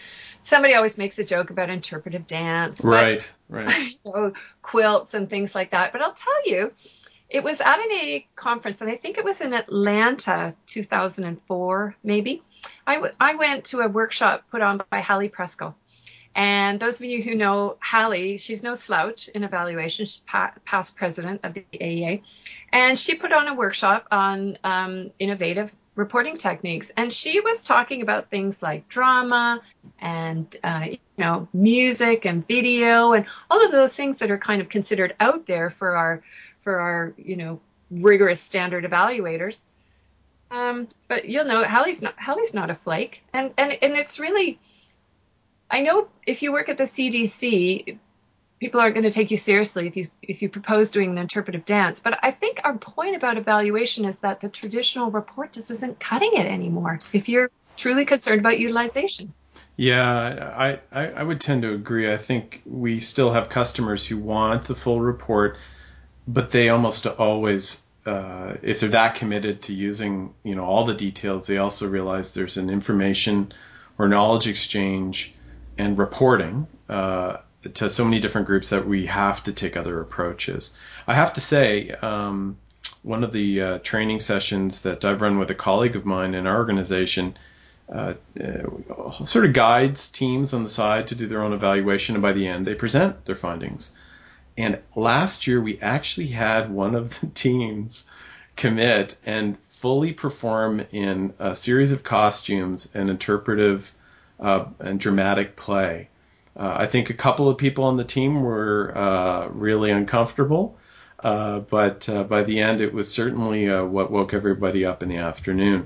somebody 0.42 0.74
always 0.74 0.98
makes 0.98 1.20
a 1.20 1.24
joke 1.24 1.52
about 1.52 1.70
interpretive 1.70 2.26
dance 2.26 2.84
right 2.84 3.32
but, 3.48 3.56
right 3.56 3.80
you 4.06 4.12
know, 4.12 4.34
quilts 4.64 5.14
and 5.14 5.30
things 5.30 5.54
like 5.54 5.72
that. 5.72 5.92
But 5.92 6.02
i'll 6.02 6.14
tell 6.14 6.50
you 6.50 6.74
it 7.30 7.44
was 7.44 7.62
at 7.62 7.78
an 7.78 7.92
AEA 7.92 8.26
conference 8.36 8.82
and 8.82 8.90
i 8.90 8.96
think 8.96 9.20
it 9.20 9.24
was 9.24 9.42
in 9.42 9.54
atlanta 9.54 10.56
2004 10.66 11.96
maybe. 12.04 12.42
I, 12.88 12.96
w- 12.96 13.14
I 13.20 13.36
went 13.36 13.66
to 13.66 13.82
a 13.82 13.88
workshop 13.88 14.46
put 14.50 14.64
on 14.64 14.82
by 14.90 15.02
hallie 15.02 15.30
preskill 15.30 15.76
and 16.38 16.80
those 16.80 17.02
of 17.02 17.08
you 17.08 17.24
who 17.24 17.34
know 17.34 17.78
Hallie, 17.82 18.38
she's 18.38 18.62
no 18.62 18.76
slouch 18.76 19.28
in 19.28 19.44
evaluation. 19.44 20.06
She's 20.06 20.20
pa- 20.20 20.54
past 20.66 20.96
president 20.96 21.42
of 21.44 21.56
the 21.56 21.66
AEA. 21.74 22.22
And 22.72 22.98
she 22.98 23.16
put 23.16 23.34
on 23.34 23.48
a 23.48 23.56
workshop 23.56 24.06
on 24.12 24.56
um, 24.64 25.10
innovative 25.18 25.74
reporting 25.96 26.38
techniques. 26.38 26.92
And 26.96 27.12
she 27.12 27.40
was 27.40 27.64
talking 27.64 28.04
about 28.04 28.30
things 28.30 28.62
like 28.62 28.88
drama 28.88 29.62
and, 29.98 30.56
uh, 30.64 30.86
you 30.90 31.00
know, 31.18 31.48
music 31.54 32.26
and 32.26 32.48
video 32.48 33.14
and 33.14 33.26
all 33.50 33.66
of 33.66 33.72
those 33.72 33.96
things 33.96 34.18
that 34.18 34.30
are 34.30 34.38
kind 34.38 34.62
of 34.62 34.70
considered 34.70 35.16
out 35.20 35.48
there 35.48 35.72
for 35.72 35.98
our, 35.98 36.22
for 36.62 36.80
our, 36.80 37.16
you 37.18 37.36
know, 37.36 37.60
rigorous 37.90 38.40
standard 38.40 38.84
evaluators. 38.84 39.64
Um, 40.52 40.88
but 41.08 41.28
you'll 41.28 41.46
know 41.46 41.64
Hallie's 41.64 42.02
not 42.02 42.14
Hallie's 42.18 42.54
not 42.54 42.70
a 42.70 42.76
flake, 42.76 43.22
and 43.34 43.54
and 43.58 43.70
and 43.82 43.98
it's 43.98 44.18
really 44.18 44.60
I 45.70 45.82
know 45.82 46.08
if 46.26 46.42
you 46.42 46.52
work 46.52 46.70
at 46.70 46.78
the 46.78 46.86
CDC, 46.86 47.98
people 48.60 48.80
aren't 48.80 48.96
going 48.96 49.04
to 49.04 49.12
take 49.12 49.32
you 49.32 49.38
seriously 49.38 49.88
if 49.88 49.96
you 49.96 50.08
if 50.22 50.42
you 50.42 50.50
propose 50.50 50.92
doing 50.92 51.12
an 51.12 51.18
interpretive 51.18 51.66
dance. 51.66 52.00
But 52.00 52.20
I 52.24 52.32
think 52.32 52.62
our 52.64 52.78
point 52.78 53.16
about 53.16 53.38
evaluation 53.38 54.06
is 54.06 54.20
that 54.20 54.42
the 54.42 54.50
traditional 54.50 55.12
report 55.12 55.54
just 55.54 55.70
isn't 55.72 56.00
cutting 56.00 56.32
it 56.34 56.46
anymore. 56.46 57.00
If 57.14 57.30
you're 57.30 57.52
truly 57.76 58.06
concerned 58.06 58.40
about 58.40 58.60
utilization. 58.60 59.34
Yeah, 59.76 60.54
I, 60.56 60.80
I, 60.92 61.08
I 61.08 61.24
would 61.24 61.42
tend 61.42 61.62
to 61.64 61.74
agree. 61.74 62.12
I 62.12 62.18
think 62.18 62.62
we 62.66 63.00
still 63.00 63.32
have 63.32 63.50
customers 63.50 64.06
who 64.06 64.18
want 64.18 64.64
the 64.64 64.76
full 64.76 65.00
report, 65.00 65.58
but 66.28 66.52
they 66.52 66.70
almost 66.70 67.06
always, 67.06 67.82
uh, 68.06 68.56
if 68.62 68.80
they're 68.80 68.90
that 68.90 69.16
committed 69.16 69.64
to 69.64 69.74
using, 69.74 70.34
you 70.44 70.56
know, 70.56 70.66
all 70.66 70.86
the 70.86 70.94
details, 70.94 71.48
they 71.48 71.58
also 71.58 71.88
realize 71.88 72.34
there's 72.34 72.58
an 72.58 72.70
information 72.70 73.52
or 73.98 74.08
knowledge 74.08 74.48
exchange 74.48 75.34
and 75.78 75.98
reporting 75.98 76.68
uh, 76.90 77.38
to 77.74 77.90
so 77.90 78.04
many 78.04 78.20
different 78.20 78.48
groups 78.48 78.70
that 78.70 78.88
we 78.88 79.06
have 79.08 79.44
to 79.44 79.54
take 79.54 79.76
other 79.78 80.00
approaches. 80.00 80.74
I 81.06 81.16
have 81.16 81.34
to 81.34 81.42
say, 81.42 81.92
um, 81.92 82.58
one 83.04 83.24
of 83.24 83.32
the 83.32 83.62
uh, 83.62 83.80
training 83.80 84.20
sessions 84.20 84.82
that 84.82 85.06
I've 85.06 85.22
run 85.22 85.40
with 85.40 85.52
a 85.52 85.56
colleague 85.56 85.96
of 85.96 86.06
mine 86.06 86.34
in 86.34 86.48
our 86.48 86.58
organization 86.58 87.38
uh, 87.92 88.14
uh, 88.40 89.26
sort 89.26 89.46
of 89.46 89.54
guides 89.54 90.10
teams 90.10 90.54
on 90.54 90.64
the 90.64 90.70
side 90.70 91.08
to 91.08 91.16
do 91.16 91.28
their 91.28 91.42
own 91.42 91.54
evaluation, 91.54 92.16
and 92.16 92.22
by 92.22 92.34
the 92.34 92.48
end, 92.48 92.68
they 92.68 92.76
present 92.76 93.26
their 93.26 93.36
findings. 93.36 93.92
And 94.58 94.80
last 94.96 95.48
year, 95.48 95.62
we 95.62 95.80
actually 95.80 96.28
had 96.28 96.70
one 96.70 96.96
of 96.96 97.20
the 97.20 97.28
teams 97.34 98.10
commit 98.56 99.16
and 99.26 99.58
fully 99.70 100.12
perform 100.12 100.84
in 100.92 101.34
a 101.40 101.56
series 101.56 101.92
of 101.92 102.04
costumes 102.04 102.90
an 102.94 103.08
interpretive 103.10 103.94
and 104.40 105.00
dramatic 105.00 105.56
play. 105.56 106.10
Uh, 106.58 106.74
I 106.76 106.88
think 106.88 107.10
a 107.10 107.14
couple 107.14 107.50
of 107.50 107.58
people 107.58 107.84
on 107.84 107.98
the 107.98 108.04
team 108.04 108.42
were 108.42 108.98
uh, 108.98 109.48
really 109.50 109.92
uncomfortable, 109.92 110.78
uh, 111.24 111.60
but 111.60 112.10
uh, 112.10 112.24
by 112.24 112.44
the 112.44 112.60
end, 112.60 112.82
it 112.82 112.94
was 112.94 113.12
certainly 113.12 113.70
uh, 113.70 113.84
what 113.86 114.12
woke 114.12 114.34
everybody 114.34 114.84
up 114.84 115.04
in 115.04 115.10
the 115.10 115.18
afternoon. 115.18 115.86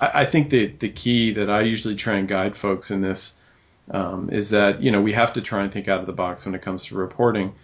I, 0.00 0.22
I, 0.22 0.26
think 0.26 0.50
the 0.50 0.66
the 0.66 0.90
key 0.90 1.32
that 1.34 1.50
I 1.50 1.62
usually 1.62 1.96
try 1.96 2.18
and 2.18 2.28
guide 2.28 2.56
folks 2.56 2.92
in 2.92 3.00
this 3.00 3.34
um, 3.90 4.30
is 4.30 4.50
that 4.50 4.80
you 4.80 4.92
know 4.92 5.02
we 5.02 5.12
have 5.12 5.32
to 5.32 5.40
try 5.40 5.64
and 5.64 5.72
think 5.72 5.88
out 5.88 5.98
of 5.98 6.06
the 6.06 6.12
box 6.12 6.46
when 6.46 6.54
it 6.54 6.62
comes 6.62 6.84
to 6.86 6.94
reporting, 6.94 7.54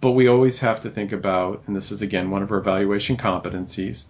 but 0.00 0.12
we 0.12 0.28
always 0.28 0.60
have 0.60 0.80
to 0.82 0.90
think 0.90 1.12
about, 1.12 1.64
and 1.66 1.76
this 1.76 1.92
is 1.92 2.00
again 2.00 2.30
one 2.30 2.42
of 2.42 2.50
our 2.52 2.58
evaluation 2.58 3.18
competencies, 3.18 4.06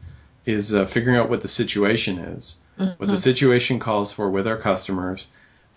is 0.47 0.71
figuring 0.87 1.19
out 1.19 1.31
what 1.31 1.41
the 1.41 1.49
situation 1.49 2.19
is, 2.19 2.61
mm-hmm. 2.79 2.93
what 2.93 3.09
the 3.09 3.17
situation 3.17 3.81
calls 3.81 4.13
for 4.13 4.31
with 4.31 4.47
our 4.47 4.59
customers 4.59 5.27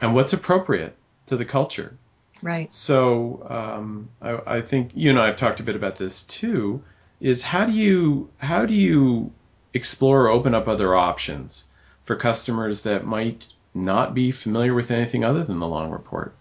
and 0.01 0.15
what's 0.15 0.33
appropriate 0.33 0.95
to 1.27 1.37
the 1.37 1.45
culture. 1.45 1.95
Right. 2.41 2.73
So 2.73 3.45
um, 3.49 4.09
I, 4.21 4.57
I, 4.57 4.61
think 4.61 4.91
you 4.95 5.11
and 5.11 5.19
I 5.19 5.27
have 5.27 5.35
talked 5.35 5.59
a 5.59 5.63
bit 5.63 5.75
about 5.75 5.95
this 5.95 6.23
too. 6.23 6.83
is 7.19 7.43
how 7.43 7.65
do 7.65 7.71
you 7.71 8.29
how 8.37 8.65
do 8.65 8.73
you 8.73 9.31
explore 9.73 10.23
or 10.23 10.29
open 10.29 10.55
up 10.55 10.67
other 10.67 10.95
options 10.95 11.67
for 12.03 12.15
customers 12.15 12.81
that 12.81 13.05
might 13.05 13.45
not 13.75 14.13
be 14.15 14.31
familiar 14.31 14.73
with 14.73 14.89
anything 14.89 15.23
other 15.23 15.43
than 15.43 15.59
the 15.59 15.67
long 15.67 15.91
report? 15.91 16.35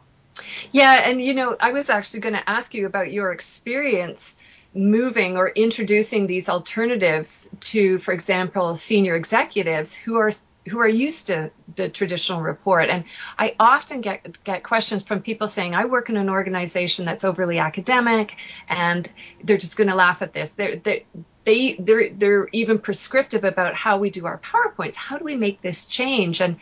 Yeah, 0.72 1.08
and 1.08 1.20
you 1.20 1.34
know, 1.34 1.54
I 1.60 1.72
was 1.72 1.90
actually 1.90 2.20
going 2.20 2.34
to 2.34 2.48
ask 2.48 2.72
you 2.72 2.86
about 2.86 3.12
your 3.12 3.30
experience 3.30 4.34
moving 4.72 5.36
or 5.36 5.48
introducing 5.48 6.26
these 6.26 6.48
alternatives 6.48 7.50
to, 7.60 7.98
for 7.98 8.12
example, 8.12 8.76
senior 8.76 9.16
executives 9.16 9.94
who 9.94 10.16
are 10.16 10.30
who 10.70 10.78
are 10.80 10.88
used 10.88 11.26
to 11.26 11.50
the 11.76 11.88
traditional 11.88 12.40
report. 12.40 12.88
And 12.88 13.04
I 13.38 13.54
often 13.58 14.00
get 14.00 14.42
get 14.44 14.62
questions 14.62 15.02
from 15.02 15.20
people 15.20 15.48
saying, 15.48 15.74
"I 15.74 15.84
work 15.84 16.08
in 16.08 16.16
an 16.16 16.30
organization 16.30 17.04
that's 17.04 17.24
overly 17.24 17.58
academic, 17.58 18.36
and 18.68 19.08
they're 19.42 19.58
just 19.58 19.76
going 19.76 19.90
to 19.90 19.94
laugh 19.94 20.22
at 20.22 20.32
this." 20.32 20.52
They're, 20.54 20.76
they 20.76 21.06
they 21.44 21.76
they're 21.78 22.10
they're 22.10 22.48
even 22.52 22.78
prescriptive 22.78 23.44
about 23.44 23.74
how 23.74 23.98
we 23.98 24.10
do 24.10 24.26
our 24.26 24.38
powerpoints. 24.38 24.94
How 24.94 25.18
do 25.18 25.24
we 25.24 25.36
make 25.36 25.60
this 25.60 25.84
change? 25.84 26.40
And 26.40 26.56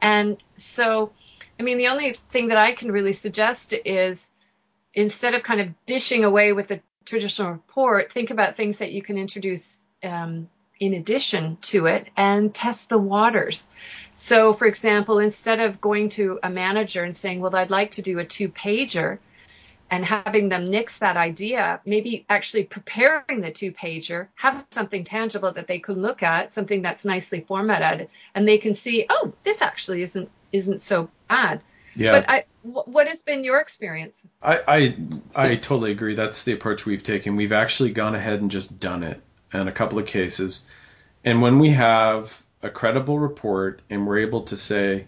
and 0.00 0.36
so, 0.56 1.12
I 1.60 1.62
mean, 1.62 1.78
the 1.78 1.88
only 1.88 2.12
thing 2.12 2.48
that 2.48 2.58
I 2.58 2.72
can 2.72 2.90
really 2.90 3.12
suggest 3.12 3.72
is 3.72 4.28
instead 4.94 5.34
of 5.34 5.42
kind 5.42 5.60
of 5.60 5.68
dishing 5.86 6.24
away 6.24 6.52
with 6.52 6.68
the 6.68 6.80
traditional 7.04 7.52
report, 7.52 8.12
think 8.12 8.30
about 8.30 8.56
things 8.56 8.78
that 8.78 8.92
you 8.92 9.02
can 9.02 9.18
introduce 9.18 9.82
um, 10.02 10.48
in 10.82 10.94
addition 10.94 11.56
to 11.62 11.86
it 11.86 12.08
and 12.16 12.52
test 12.52 12.88
the 12.88 12.98
waters. 12.98 13.70
So, 14.16 14.52
for 14.52 14.66
example, 14.66 15.20
instead 15.20 15.60
of 15.60 15.80
going 15.80 16.08
to 16.10 16.40
a 16.42 16.50
manager 16.50 17.04
and 17.04 17.14
saying, 17.14 17.40
Well, 17.40 17.54
I'd 17.54 17.70
like 17.70 17.92
to 17.92 18.02
do 18.02 18.18
a 18.18 18.24
two 18.24 18.48
pager, 18.48 19.18
and 19.92 20.04
having 20.04 20.48
them 20.48 20.68
nix 20.68 20.96
that 20.96 21.16
idea, 21.16 21.80
maybe 21.86 22.24
actually 22.28 22.64
preparing 22.64 23.42
the 23.42 23.52
two 23.52 23.70
pager, 23.70 24.26
have 24.34 24.66
something 24.70 25.04
tangible 25.04 25.52
that 25.52 25.68
they 25.68 25.78
can 25.78 26.02
look 26.02 26.24
at, 26.24 26.50
something 26.50 26.82
that's 26.82 27.04
nicely 27.04 27.42
formatted, 27.42 28.08
and 28.34 28.48
they 28.48 28.58
can 28.58 28.74
see, 28.74 29.06
oh, 29.08 29.32
this 29.44 29.62
actually 29.62 30.02
isn't 30.02 30.30
isn't 30.50 30.80
so 30.80 31.08
bad. 31.28 31.60
Yeah. 31.94 32.12
But 32.12 32.28
I, 32.28 32.44
what 32.62 33.06
has 33.06 33.22
been 33.22 33.44
your 33.44 33.60
experience? 33.60 34.26
I, 34.42 34.60
I 34.66 34.96
I 35.36 35.54
totally 35.54 35.92
agree. 35.92 36.16
That's 36.16 36.42
the 36.42 36.54
approach 36.54 36.86
we've 36.86 37.04
taken. 37.04 37.36
We've 37.36 37.52
actually 37.52 37.92
gone 37.92 38.16
ahead 38.16 38.40
and 38.40 38.50
just 38.50 38.80
done 38.80 39.04
it 39.04 39.22
in 39.52 39.68
a 39.68 39.72
couple 39.72 39.98
of 39.98 40.06
cases. 40.06 40.66
And 41.24 41.42
when 41.42 41.58
we 41.58 41.70
have 41.70 42.42
a 42.62 42.70
credible 42.70 43.18
report 43.18 43.80
and 43.90 44.06
we're 44.06 44.20
able 44.20 44.42
to 44.42 44.56
say, 44.56 45.06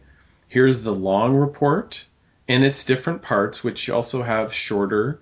here's 0.48 0.82
the 0.82 0.92
long 0.92 1.34
report 1.34 2.04
and 2.48 2.64
its 2.64 2.84
different 2.84 3.22
parts, 3.22 3.64
which 3.64 3.88
also 3.88 4.22
have 4.22 4.52
shorter, 4.52 5.20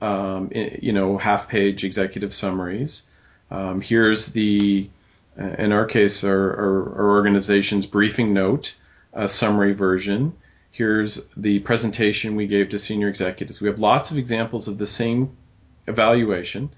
um, 0.00 0.50
you 0.52 0.92
know, 0.92 1.18
half 1.18 1.48
page 1.48 1.84
executive 1.84 2.34
summaries. 2.34 3.08
Um, 3.50 3.80
here's 3.80 4.28
the, 4.28 4.88
in 5.36 5.72
our 5.72 5.86
case, 5.86 6.24
our, 6.24 6.32
our, 6.32 6.98
our 6.98 7.10
organization's 7.10 7.86
briefing 7.86 8.32
note, 8.32 8.74
a 9.12 9.28
summary 9.28 9.72
version 9.72 10.34
Here's 10.74 11.24
the 11.36 11.60
presentation 11.60 12.34
we 12.34 12.48
gave 12.48 12.70
to 12.70 12.80
senior 12.80 13.06
executives. 13.06 13.60
We 13.60 13.68
have 13.68 13.78
lots 13.78 14.10
of 14.10 14.18
examples 14.18 14.66
of 14.66 14.76
the 14.76 14.88
same 14.88 15.36
evaluation, 15.86 16.70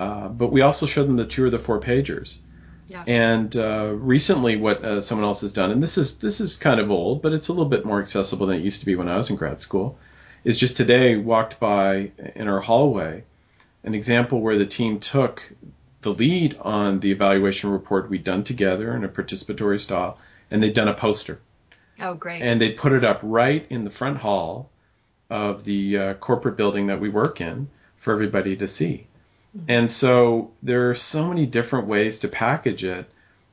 uh, 0.00 0.28
but 0.28 0.50
we 0.50 0.62
also 0.62 0.86
show 0.86 1.04
them 1.04 1.16
the 1.16 1.26
two 1.26 1.44
or 1.44 1.50
the 1.50 1.58
four 1.58 1.78
pagers. 1.78 2.38
Yeah. 2.86 3.04
And 3.06 3.54
uh, 3.56 3.92
recently, 3.94 4.56
what 4.56 4.84
uh, 4.84 5.00
someone 5.00 5.24
else 5.24 5.42
has 5.42 5.52
done, 5.52 5.70
and 5.70 5.80
this 5.80 5.96
is 5.96 6.18
this 6.18 6.40
is 6.40 6.56
kind 6.56 6.80
of 6.80 6.90
old, 6.90 7.22
but 7.22 7.32
it's 7.32 7.46
a 7.46 7.52
little 7.52 7.68
bit 7.68 7.84
more 7.84 8.00
accessible 8.00 8.46
than 8.46 8.56
it 8.56 8.64
used 8.64 8.80
to 8.80 8.86
be 8.86 8.96
when 8.96 9.08
I 9.08 9.16
was 9.16 9.30
in 9.30 9.36
grad 9.36 9.60
school, 9.60 9.98
is 10.42 10.58
just 10.58 10.76
today 10.76 11.16
walked 11.16 11.60
by 11.60 12.10
in 12.34 12.48
our 12.48 12.60
hallway 12.60 13.24
an 13.84 13.94
example 13.94 14.40
where 14.40 14.58
the 14.58 14.66
team 14.66 15.00
took 15.00 15.52
the 16.02 16.12
lead 16.12 16.56
on 16.60 17.00
the 17.00 17.12
evaluation 17.12 17.70
report 17.70 18.10
we'd 18.10 18.24
done 18.24 18.44
together 18.44 18.94
in 18.94 19.04
a 19.04 19.08
participatory 19.08 19.78
style, 19.78 20.18
and 20.50 20.62
they'd 20.62 20.74
done 20.74 20.88
a 20.88 20.94
poster. 20.94 21.40
Oh, 22.00 22.14
great. 22.14 22.42
And 22.42 22.60
they 22.60 22.70
put 22.70 22.92
it 22.92 23.04
up 23.04 23.20
right 23.22 23.66
in 23.68 23.84
the 23.84 23.90
front 23.90 24.18
hall 24.18 24.70
of 25.28 25.64
the 25.64 25.98
uh, 25.98 26.14
corporate 26.14 26.56
building 26.56 26.86
that 26.86 27.00
we 27.00 27.08
work 27.08 27.40
in 27.40 27.68
for 27.96 28.12
everybody 28.12 28.56
to 28.56 28.66
see. 28.66 29.06
And 29.68 29.90
so 29.90 30.52
there 30.62 30.90
are 30.90 30.94
so 30.94 31.26
many 31.28 31.46
different 31.46 31.88
ways 31.88 32.20
to 32.20 32.28
package 32.28 32.84
it. 32.84 33.10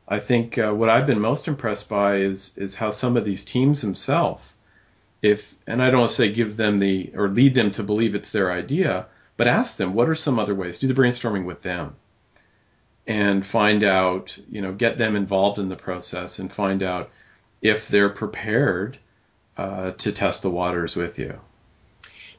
I 0.08 0.20
think 0.20 0.58
uh, 0.58 0.72
what 0.72 0.90
I've 0.90 1.08
been 1.08 1.20
most 1.20 1.48
impressed 1.48 1.90
by 1.90 2.18
is 2.18 2.58
is 2.58 2.76
how 2.76 2.92
some 2.92 3.18
of 3.18 3.26
these 3.26 3.44
teams 3.44 3.82
themselves, 3.82 4.54
if 5.22 5.56
and 5.66 5.82
I 5.82 5.90
don't 5.90 6.02
want 6.02 6.10
to 6.12 6.16
say 6.16 6.32
give 6.32 6.56
them 6.56 6.80
the 6.80 7.12
or 7.16 7.28
lead 7.28 7.54
them 7.56 7.72
to 7.72 7.84
believe 7.84 8.16
it's 8.16 8.32
their 8.32 8.52
idea, 8.52 9.08
but 9.36 9.48
ask 9.48 9.76
them 9.78 9.94
what 9.94 10.08
are 10.08 10.16
some 10.16 10.40
other 10.40 10.56
ways. 10.56 10.80
Do 10.80 10.88
the 10.88 10.94
brainstorming 10.94 11.46
with 11.46 11.62
them, 11.64 11.96
and 13.06 13.46
find 13.46 13.84
out 13.84 14.38
you 14.50 14.62
know 14.62 14.74
get 14.74 14.98
them 14.98 15.16
involved 15.16 15.60
in 15.60 15.68
the 15.68 15.76
process 15.76 16.40
and 16.40 16.52
find 16.52 16.84
out 16.84 17.10
if 17.62 17.88
they're 17.90 18.10
prepared 18.10 18.98
uh, 19.58 19.92
to 19.92 20.12
test 20.12 20.44
the 20.44 20.50
waters 20.50 20.96
with 20.96 21.20
you. 21.20 21.42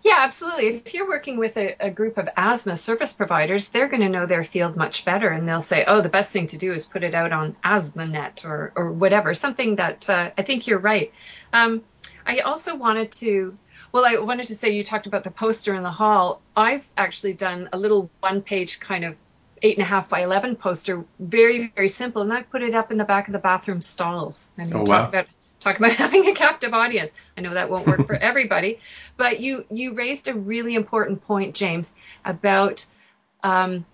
Yeah, 0.02 0.16
absolutely. 0.18 0.76
If 0.76 0.94
you're 0.94 1.08
working 1.08 1.38
with 1.38 1.56
a, 1.56 1.76
a, 1.80 1.90
group 1.90 2.18
of 2.18 2.28
asthma 2.37 2.76
service 2.76 3.12
providers, 3.12 3.68
they're 3.70 3.88
going 3.88 4.02
to 4.02 4.08
know 4.08 4.26
their 4.26 4.44
field 4.44 4.76
much 4.76 5.04
better, 5.04 5.28
and 5.28 5.46
they'll 5.46 5.61
say, 5.61 5.84
"Oh, 5.87 6.00
the 6.00 6.08
best 6.08 6.32
thing 6.32 6.46
to 6.48 6.56
do 6.56 6.72
is 6.72 6.87
put 6.87 7.02
it 7.02 7.14
out 7.14 7.32
on 7.32 7.54
AsthmaNet 7.64 8.44
or 8.44 8.72
or 8.76 8.92
whatever." 8.92 9.34
Something 9.34 9.76
that 9.76 10.08
uh, 10.08 10.30
I 10.38 10.42
think 10.42 10.66
you're 10.66 10.78
right. 10.78 11.12
Um, 11.52 11.82
I 12.24 12.38
also 12.40 12.76
wanted 12.76 13.12
to. 13.12 13.58
Well, 13.90 14.04
I 14.04 14.18
wanted 14.20 14.48
to 14.48 14.54
say 14.54 14.70
you 14.70 14.84
talked 14.84 15.06
about 15.06 15.24
the 15.24 15.30
poster 15.30 15.74
in 15.74 15.82
the 15.82 15.90
hall. 15.90 16.42
I've 16.56 16.88
actually 16.96 17.32
done 17.32 17.68
a 17.72 17.78
little 17.78 18.11
one-page 18.20 18.80
kind 18.80 19.04
of 19.04 19.16
eight 19.62 19.76
and 19.76 19.82
a 19.82 19.88
half 19.88 20.08
by 20.08 20.22
11 20.22 20.56
poster, 20.56 21.04
very, 21.18 21.72
very 21.74 21.88
simple. 21.88 22.22
And 22.22 22.32
I 22.32 22.42
put 22.42 22.62
it 22.62 22.74
up 22.74 22.92
in 22.92 22.98
the 22.98 23.04
back 23.04 23.28
of 23.28 23.32
the 23.32 23.38
bathroom 23.38 23.80
stalls. 23.80 24.50
I 24.58 24.64
mean, 24.64 24.74
oh, 24.74 24.84
talk 24.84 24.88
wow. 24.88 25.08
about 25.08 25.26
talk 25.68 25.78
about 25.78 25.92
having 25.96 26.26
a 26.26 26.35
captive 26.35 26.74
audience. 26.74 27.11
I 27.37 27.40
know 27.40 27.54
that 27.54 27.70
won't 27.70 27.87
work 27.87 28.07
for 28.07 28.14
everybody, 28.31 28.81
but 29.16 29.40
you 29.40 29.64
you 29.70 29.94
raised 29.94 30.28
a 30.28 30.35
really 30.35 30.74
important 30.74 31.22
point, 31.24 31.54
James, 31.54 31.94
about 32.24 32.87
um, 33.42 33.85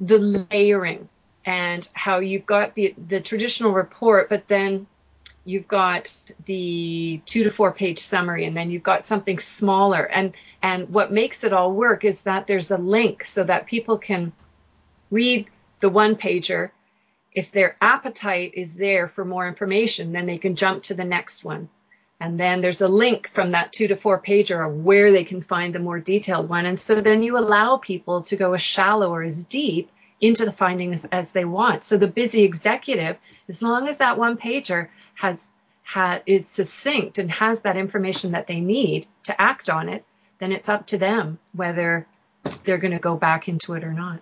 the 0.00 0.18
layering 0.18 1.08
and 1.44 1.88
how 1.92 2.18
you've 2.18 2.46
got 2.46 2.74
the 2.74 2.94
the 3.08 3.20
traditional 3.20 3.72
report, 3.72 4.28
but 4.28 4.46
then 4.48 4.86
you've 5.44 5.66
got 5.66 6.12
the 6.44 7.20
two 7.24 7.44
to 7.44 7.50
four 7.50 7.72
page 7.72 7.98
summary 7.98 8.44
and 8.44 8.56
then 8.56 8.70
you've 8.70 8.82
got 8.82 9.04
something 9.04 9.40
smaller 9.40 10.04
and 10.04 10.36
and 10.62 10.88
what 10.90 11.10
makes 11.10 11.42
it 11.42 11.52
all 11.52 11.72
work 11.72 12.04
is 12.04 12.22
that 12.22 12.46
there's 12.46 12.70
a 12.70 12.78
link 12.78 13.24
so 13.24 13.42
that 13.42 13.66
people 13.66 13.98
can 13.98 14.32
read 15.10 15.48
the 15.80 15.88
one 15.88 16.14
pager. 16.14 16.70
If 17.34 17.50
their 17.50 17.76
appetite 17.80 18.52
is 18.54 18.76
there 18.76 19.08
for 19.08 19.24
more 19.24 19.48
information, 19.48 20.12
then 20.12 20.26
they 20.26 20.38
can 20.38 20.56
jump 20.56 20.84
to 20.84 20.94
the 20.94 21.04
next 21.04 21.44
one. 21.44 21.68
And 22.20 22.38
then 22.38 22.60
there's 22.60 22.80
a 22.80 22.88
link 22.88 23.28
from 23.28 23.50
that 23.50 23.72
two 23.72 23.88
to 23.88 23.96
four 23.96 24.20
pager 24.20 24.64
of 24.64 24.84
where 24.84 25.10
they 25.10 25.24
can 25.24 25.42
find 25.42 25.74
the 25.74 25.80
more 25.80 25.98
detailed 25.98 26.48
one. 26.48 26.66
And 26.66 26.78
so 26.78 27.00
then 27.00 27.22
you 27.22 27.36
allow 27.36 27.78
people 27.78 28.22
to 28.24 28.36
go 28.36 28.52
as 28.52 28.62
shallow 28.62 29.10
or 29.12 29.22
as 29.22 29.44
deep 29.44 29.90
into 30.20 30.44
the 30.44 30.52
findings 30.52 31.04
as 31.06 31.32
they 31.32 31.44
want. 31.44 31.82
So 31.82 31.96
the 31.96 32.06
busy 32.06 32.44
executive, 32.44 33.16
as 33.48 33.60
long 33.60 33.88
as 33.88 33.98
that 33.98 34.18
one 34.18 34.36
pager 34.36 34.88
has, 35.14 35.52
is 36.24 36.46
succinct 36.46 37.18
and 37.18 37.30
has 37.30 37.62
that 37.62 37.76
information 37.76 38.32
that 38.32 38.46
they 38.46 38.60
need 38.60 39.08
to 39.24 39.40
act 39.40 39.68
on 39.68 39.88
it, 39.88 40.04
then 40.38 40.52
it's 40.52 40.68
up 40.68 40.86
to 40.88 40.98
them 40.98 41.40
whether 41.54 42.06
they're 42.62 42.78
going 42.78 42.92
to 42.92 43.00
go 43.00 43.16
back 43.16 43.48
into 43.48 43.74
it 43.74 43.82
or 43.82 43.92
not. 43.92 44.20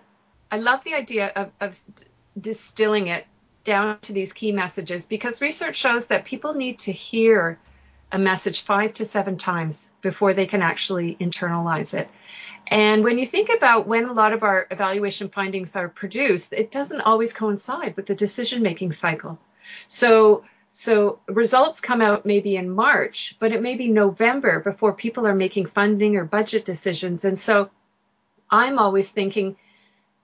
I 0.51 0.57
love 0.57 0.83
the 0.83 0.95
idea 0.95 1.27
of, 1.27 1.51
of 1.61 1.79
distilling 2.39 3.07
it 3.07 3.25
down 3.63 3.99
to 3.99 4.13
these 4.13 4.33
key 4.33 4.51
messages 4.51 5.05
because 5.05 5.41
research 5.41 5.75
shows 5.75 6.07
that 6.07 6.25
people 6.25 6.53
need 6.53 6.79
to 6.79 6.91
hear 6.91 7.59
a 8.11 8.17
message 8.17 8.61
five 8.61 8.93
to 8.95 9.05
seven 9.05 9.37
times 9.37 9.89
before 10.01 10.33
they 10.33 10.45
can 10.45 10.61
actually 10.61 11.15
internalize 11.15 11.93
it. 11.93 12.09
And 12.67 13.03
when 13.03 13.17
you 13.17 13.25
think 13.25 13.49
about 13.49 13.87
when 13.87 14.05
a 14.05 14.13
lot 14.13 14.33
of 14.33 14.43
our 14.43 14.67
evaluation 14.69 15.29
findings 15.29 15.75
are 15.75 15.89
produced, 15.89 16.53
it 16.53 16.71
doesn't 16.71 17.01
always 17.01 17.33
coincide 17.33 17.95
with 17.95 18.05
the 18.05 18.15
decision 18.15 18.61
making 18.61 18.91
cycle. 18.91 19.39
So 19.87 20.43
so 20.73 21.19
results 21.27 21.81
come 21.81 22.01
out 22.01 22.25
maybe 22.25 22.55
in 22.55 22.69
March, 22.69 23.35
but 23.39 23.51
it 23.51 23.61
may 23.61 23.75
be 23.75 23.89
November 23.89 24.61
before 24.61 24.93
people 24.93 25.27
are 25.27 25.35
making 25.35 25.65
funding 25.65 26.15
or 26.15 26.23
budget 26.23 26.63
decisions. 26.63 27.25
And 27.25 27.37
so 27.37 27.69
I'm 28.49 28.79
always 28.79 29.11
thinking 29.11 29.57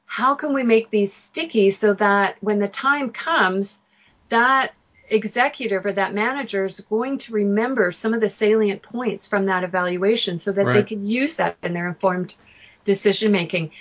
how 0.07 0.35
can 0.35 0.53
we 0.53 0.63
make 0.63 0.89
these 0.89 1.13
sticky 1.13 1.69
so 1.69 1.93
that 1.93 2.37
when 2.39 2.59
the 2.59 2.67
time 2.67 3.11
comes, 3.11 3.77
that 4.29 4.73
executive 5.09 5.85
or 5.85 5.93
that 5.93 6.13
manager 6.13 6.63
is 6.63 6.79
going 6.79 7.17
to 7.19 7.33
remember 7.33 7.91
some 7.91 8.13
of 8.13 8.21
the 8.21 8.29
salient 8.29 8.81
points 8.81 9.27
from 9.27 9.45
that 9.45 9.63
evaluation 9.63 10.37
so 10.37 10.51
that 10.53 10.65
right. 10.65 10.73
they 10.73 10.83
can 10.83 11.05
use 11.05 11.35
that 11.35 11.57
in 11.61 11.73
their 11.73 11.89
informed 11.89 12.35
decision 12.85 13.33
making. 13.33 13.71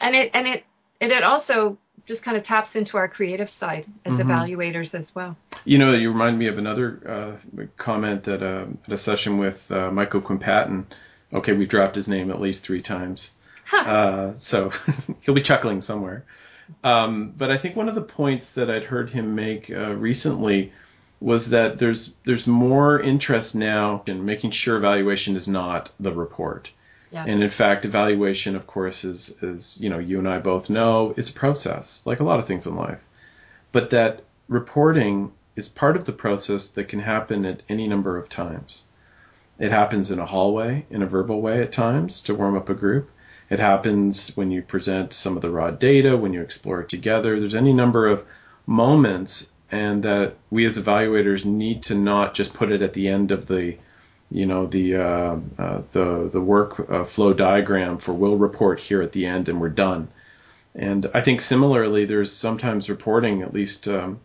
And 0.00 0.16
it 0.16 0.30
and 0.32 0.46
it 0.48 0.64
and 0.98 1.12
it 1.12 1.22
also 1.22 1.78
just 2.06 2.24
kind 2.24 2.38
of 2.38 2.42
taps 2.42 2.74
into 2.74 2.96
our 2.96 3.06
creative 3.06 3.50
side 3.50 3.84
as 4.06 4.18
mm-hmm. 4.18 4.30
evaluators 4.30 4.94
as 4.94 5.14
well. 5.14 5.36
You 5.66 5.76
know, 5.76 5.92
you 5.92 6.10
remind 6.10 6.38
me 6.38 6.46
of 6.46 6.56
another 6.56 7.36
uh, 7.56 7.66
comment 7.76 8.24
that 8.24 8.42
a, 8.42 8.68
at 8.86 8.92
a, 8.92 8.98
session 8.98 9.36
with 9.36 9.70
uh, 9.70 9.90
Michael 9.90 10.22
Quinn 10.22 10.38
Patton. 10.38 10.86
Okay, 11.32 11.52
we've 11.52 11.68
dropped 11.68 11.96
his 11.96 12.08
name 12.08 12.30
at 12.30 12.40
least 12.40 12.64
three 12.64 12.80
times 12.80 13.32
uh, 13.72 14.34
so 14.34 14.72
he'll 15.20 15.34
be 15.34 15.42
chuckling 15.42 15.80
somewhere. 15.80 16.24
Um, 16.84 17.32
but 17.36 17.50
I 17.50 17.58
think 17.58 17.76
one 17.76 17.88
of 17.88 17.94
the 17.94 18.02
points 18.02 18.52
that 18.52 18.70
I'd 18.70 18.84
heard 18.84 19.10
him 19.10 19.34
make 19.34 19.70
uh, 19.70 19.94
recently 19.94 20.72
was 21.20 21.50
that 21.50 21.78
there's 21.78 22.14
there's 22.24 22.46
more 22.46 23.00
interest 23.00 23.54
now 23.54 24.02
in 24.06 24.24
making 24.24 24.52
sure 24.52 24.76
evaluation 24.76 25.36
is 25.36 25.46
not 25.48 25.90
the 26.00 26.12
report. 26.12 26.70
Yeah. 27.12 27.24
And 27.26 27.42
in 27.42 27.50
fact, 27.50 27.84
evaluation, 27.84 28.56
of 28.56 28.66
course, 28.66 29.04
is 29.04 29.34
is 29.42 29.76
you 29.80 29.90
know 29.90 29.98
you 29.98 30.18
and 30.18 30.28
I 30.28 30.38
both 30.38 30.70
know 30.70 31.12
is 31.16 31.28
a 31.28 31.32
process, 31.32 32.06
like 32.06 32.20
a 32.20 32.24
lot 32.24 32.38
of 32.38 32.46
things 32.46 32.66
in 32.66 32.76
life. 32.76 33.06
But 33.72 33.90
that 33.90 34.22
reporting 34.48 35.32
is 35.56 35.68
part 35.68 35.96
of 35.96 36.04
the 36.04 36.12
process 36.12 36.70
that 36.70 36.84
can 36.84 37.00
happen 37.00 37.44
at 37.44 37.62
any 37.68 37.86
number 37.86 38.16
of 38.16 38.28
times. 38.28 38.86
It 39.58 39.70
happens 39.72 40.10
in 40.10 40.18
a 40.18 40.26
hallway, 40.26 40.86
in 40.88 41.02
a 41.02 41.06
verbal 41.06 41.42
way 41.42 41.60
at 41.60 41.72
times 41.72 42.22
to 42.22 42.34
warm 42.34 42.56
up 42.56 42.70
a 42.70 42.74
group. 42.74 43.10
It 43.50 43.58
happens 43.58 44.36
when 44.36 44.52
you 44.52 44.62
present 44.62 45.12
some 45.12 45.34
of 45.36 45.42
the 45.42 45.50
raw 45.50 45.72
data, 45.72 46.16
when 46.16 46.32
you 46.32 46.40
explore 46.40 46.80
it 46.82 46.88
together. 46.88 47.38
There's 47.38 47.56
any 47.56 47.72
number 47.72 48.06
of 48.06 48.24
moments, 48.64 49.50
and 49.72 50.04
that 50.04 50.36
we 50.50 50.64
as 50.66 50.78
evaluators 50.78 51.44
need 51.44 51.82
to 51.84 51.96
not 51.96 52.34
just 52.34 52.54
put 52.54 52.70
it 52.70 52.80
at 52.80 52.92
the 52.92 53.08
end 53.08 53.32
of 53.32 53.46
the, 53.46 53.76
you 54.30 54.46
know, 54.46 54.66
the 54.66 54.96
uh, 54.96 55.36
uh, 55.58 55.82
the 55.90 56.30
the 56.32 56.40
work 56.40 56.88
uh, 56.88 57.04
flow 57.04 57.32
diagram 57.32 57.98
for 57.98 58.12
we'll 58.12 58.36
report 58.36 58.78
here 58.78 59.02
at 59.02 59.12
the 59.12 59.26
end 59.26 59.48
and 59.48 59.60
we're 59.60 59.68
done. 59.68 60.08
And 60.74 61.10
I 61.12 61.20
think 61.20 61.40
similarly, 61.40 62.04
there's 62.04 62.32
sometimes 62.32 62.88
reporting, 62.88 63.42
at 63.42 63.52
least 63.52 63.88
um, 63.88 64.20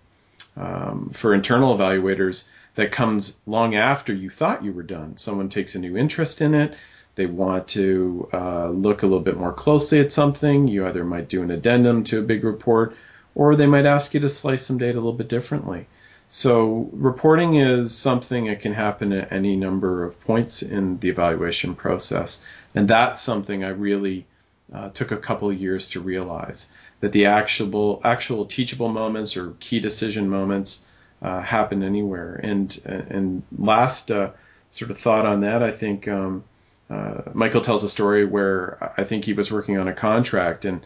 um, 0.55 1.09
for 1.11 1.33
internal 1.33 1.75
evaluators, 1.75 2.47
that 2.75 2.91
comes 2.91 3.35
long 3.47 3.75
after 3.75 4.13
you 4.13 4.29
thought 4.29 4.63
you 4.63 4.71
were 4.71 4.83
done. 4.83 5.17
Someone 5.17 5.49
takes 5.49 5.73
a 5.73 5.79
new 5.79 5.97
interest 5.97 6.41
in 6.41 6.53
it. 6.53 6.75
They 7.15 7.25
want 7.25 7.69
to 7.69 8.29
uh, 8.33 8.69
look 8.69 9.03
a 9.03 9.05
little 9.05 9.21
bit 9.21 9.37
more 9.37 9.53
closely 9.53 9.99
at 9.99 10.11
something. 10.11 10.67
You 10.67 10.85
either 10.85 11.05
might 11.05 11.29
do 11.29 11.41
an 11.43 11.51
addendum 11.51 12.03
to 12.05 12.19
a 12.19 12.23
big 12.23 12.43
report, 12.43 12.95
or 13.33 13.55
they 13.55 13.67
might 13.67 13.85
ask 13.85 14.13
you 14.13 14.19
to 14.19 14.29
slice 14.29 14.65
some 14.65 14.77
data 14.77 14.93
a 14.93 15.01
little 15.01 15.13
bit 15.13 15.29
differently. 15.29 15.87
So 16.27 16.89
reporting 16.91 17.55
is 17.55 17.95
something 17.95 18.47
that 18.47 18.59
can 18.59 18.73
happen 18.73 19.13
at 19.13 19.31
any 19.31 19.55
number 19.55 20.03
of 20.03 20.19
points 20.21 20.63
in 20.63 20.99
the 20.99 21.09
evaluation 21.09 21.75
process, 21.75 22.43
and 22.73 22.87
that's 22.87 23.21
something 23.21 23.63
I 23.63 23.69
really 23.69 24.25
uh, 24.73 24.89
took 24.89 25.11
a 25.11 25.17
couple 25.17 25.49
of 25.49 25.61
years 25.61 25.89
to 25.89 25.99
realize 25.99 26.71
that 26.99 27.11
the 27.11 27.27
actual 27.27 28.01
actual 28.03 28.45
teachable 28.45 28.89
moments 28.89 29.37
or 29.37 29.51
key 29.59 29.79
decision 29.79 30.29
moments 30.29 30.83
uh, 31.21 31.41
happen 31.41 31.83
anywhere. 31.83 32.39
And 32.41 32.81
and 32.85 33.43
last 33.57 34.11
uh, 34.11 34.31
sort 34.71 34.91
of 34.91 34.97
thought 34.97 35.25
on 35.25 35.41
that, 35.41 35.61
I 35.61 35.71
think 35.71 36.07
um, 36.07 36.43
uh, 36.89 37.21
Michael 37.33 37.61
tells 37.61 37.83
a 37.83 37.89
story 37.89 38.25
where 38.25 38.93
I 38.97 39.03
think 39.03 39.25
he 39.25 39.33
was 39.33 39.51
working 39.51 39.77
on 39.77 39.87
a 39.87 39.93
contract 39.93 40.65
and 40.65 40.85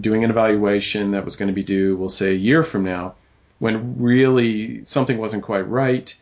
doing 0.00 0.24
an 0.24 0.30
evaluation 0.30 1.12
that 1.12 1.24
was 1.24 1.36
going 1.36 1.48
to 1.48 1.54
be 1.54 1.62
due, 1.62 1.96
we'll 1.96 2.08
say 2.08 2.32
a 2.32 2.36
year 2.36 2.62
from 2.62 2.84
now, 2.84 3.14
when 3.58 4.00
really 4.00 4.84
something 4.84 5.18
wasn't 5.18 5.44
quite 5.44 5.68
right, 5.68 6.14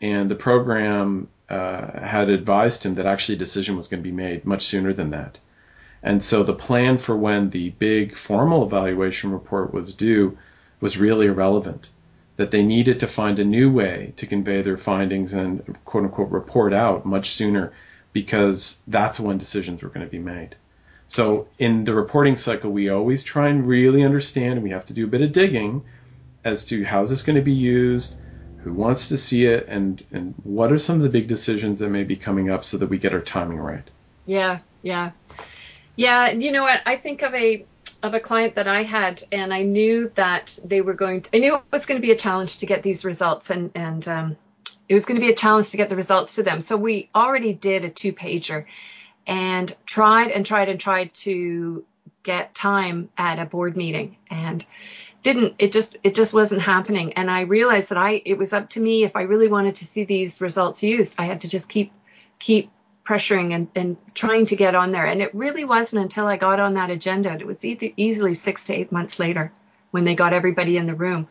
and 0.00 0.30
the 0.30 0.34
program 0.34 1.28
uh, 1.48 2.00
had 2.00 2.28
advised 2.28 2.84
him 2.84 2.96
that 2.96 3.06
actually 3.06 3.36
a 3.36 3.38
decision 3.38 3.76
was 3.76 3.88
going 3.88 4.02
to 4.02 4.08
be 4.08 4.14
made 4.14 4.44
much 4.44 4.62
sooner 4.62 4.92
than 4.92 5.10
that. 5.10 5.38
And 6.02 6.22
so 6.22 6.42
the 6.42 6.54
plan 6.54 6.98
for 6.98 7.16
when 7.16 7.50
the 7.50 7.70
big 7.70 8.16
formal 8.16 8.64
evaluation 8.64 9.32
report 9.32 9.72
was 9.72 9.94
due 9.94 10.36
was 10.80 10.98
really 10.98 11.26
irrelevant 11.26 11.88
that 12.36 12.50
they 12.50 12.64
needed 12.64 13.00
to 13.00 13.06
find 13.06 13.38
a 13.38 13.44
new 13.44 13.70
way 13.70 14.12
to 14.16 14.26
convey 14.26 14.60
their 14.62 14.76
findings 14.76 15.32
and 15.32 15.62
quote 15.84 16.04
unquote 16.04 16.30
report 16.30 16.72
out 16.72 17.06
much 17.06 17.30
sooner 17.30 17.72
because 18.14 18.80
that's 18.86 19.20
when 19.20 19.36
decisions 19.36 19.82
were 19.82 19.90
going 19.90 20.06
to 20.06 20.10
be 20.10 20.18
made. 20.18 20.56
So 21.06 21.48
in 21.58 21.84
the 21.84 21.92
reporting 21.92 22.36
cycle, 22.36 22.70
we 22.70 22.88
always 22.88 23.22
try 23.22 23.48
and 23.48 23.66
really 23.66 24.02
understand, 24.02 24.54
and 24.54 24.62
we 24.62 24.70
have 24.70 24.86
to 24.86 24.94
do 24.94 25.04
a 25.04 25.08
bit 25.08 25.20
of 25.20 25.32
digging 25.32 25.84
as 26.44 26.64
to 26.66 26.82
how 26.84 27.02
is 27.02 27.10
this 27.10 27.22
going 27.22 27.36
to 27.36 27.42
be 27.42 27.52
used, 27.52 28.14
who 28.58 28.72
wants 28.72 29.08
to 29.08 29.18
see 29.18 29.44
it, 29.44 29.66
and, 29.68 30.02
and 30.12 30.34
what 30.44 30.72
are 30.72 30.78
some 30.78 30.96
of 30.96 31.02
the 31.02 31.08
big 31.10 31.26
decisions 31.26 31.80
that 31.80 31.90
may 31.90 32.04
be 32.04 32.16
coming 32.16 32.50
up 32.50 32.64
so 32.64 32.78
that 32.78 32.86
we 32.86 32.96
get 32.96 33.12
our 33.12 33.20
timing 33.20 33.58
right. 33.58 33.90
Yeah, 34.24 34.60
yeah. 34.80 35.10
Yeah, 35.96 36.30
you 36.30 36.52
know 36.52 36.62
what? 36.62 36.80
I 36.86 36.96
think 36.96 37.22
of 37.22 37.34
a 37.34 37.66
of 38.02 38.12
a 38.12 38.20
client 38.20 38.54
that 38.56 38.68
I 38.68 38.82
had, 38.82 39.24
and 39.32 39.52
I 39.52 39.62
knew 39.62 40.10
that 40.14 40.58
they 40.64 40.82
were 40.82 40.92
going. 40.92 41.22
To, 41.22 41.36
I 41.36 41.38
knew 41.38 41.54
it 41.54 41.62
was 41.72 41.86
going 41.86 42.00
to 42.00 42.06
be 42.06 42.12
a 42.12 42.16
challenge 42.16 42.58
to 42.58 42.66
get 42.66 42.82
these 42.82 43.04
results, 43.04 43.50
and 43.50 43.70
and 43.74 44.06
um, 44.08 44.36
it 44.88 44.94
was 44.94 45.06
going 45.06 45.20
to 45.20 45.26
be 45.26 45.32
a 45.32 45.36
challenge 45.36 45.70
to 45.70 45.76
get 45.76 45.90
the 45.90 45.96
results 45.96 46.34
to 46.36 46.42
them. 46.42 46.60
So 46.60 46.76
we 46.76 47.08
already 47.14 47.52
did 47.52 47.84
a 47.84 47.90
two 47.90 48.12
pager, 48.12 48.66
and 49.26 49.74
tried 49.86 50.30
and 50.30 50.44
tried 50.44 50.68
and 50.68 50.78
tried 50.78 51.14
to 51.14 51.84
get 52.22 52.54
time 52.54 53.08
at 53.16 53.38
a 53.38 53.46
board 53.46 53.76
meeting, 53.76 54.16
and 54.30 54.64
didn't. 55.22 55.54
It 55.58 55.72
just 55.72 55.96
it 56.02 56.14
just 56.14 56.34
wasn't 56.34 56.62
happening. 56.62 57.14
And 57.14 57.30
I 57.30 57.42
realized 57.42 57.88
that 57.90 57.98
I 57.98 58.22
it 58.24 58.38
was 58.38 58.52
up 58.52 58.70
to 58.70 58.80
me 58.80 59.04
if 59.04 59.16
I 59.16 59.22
really 59.22 59.48
wanted 59.48 59.76
to 59.76 59.86
see 59.86 60.04
these 60.04 60.40
results 60.40 60.82
used, 60.82 61.14
I 61.18 61.24
had 61.24 61.40
to 61.42 61.48
just 61.48 61.68
keep 61.68 61.92
keep 62.38 62.70
pressuring 63.04 63.54
and, 63.54 63.68
and 63.74 63.96
trying 64.14 64.46
to 64.46 64.56
get 64.56 64.74
on 64.74 64.90
there. 64.90 65.04
And 65.04 65.20
it 65.20 65.34
really 65.34 65.64
wasn't 65.64 66.02
until 66.02 66.26
I 66.26 66.38
got 66.38 66.58
on 66.58 66.74
that 66.74 66.90
agenda, 66.90 67.34
it 67.34 67.46
was 67.46 67.64
easily 67.64 68.34
six 68.34 68.64
to 68.64 68.74
eight 68.74 68.90
months 68.90 69.18
later 69.18 69.52
when 69.90 70.04
they 70.04 70.14
got 70.14 70.32
everybody 70.32 70.76
in 70.76 70.86
the 70.86 70.94
room 70.94 71.28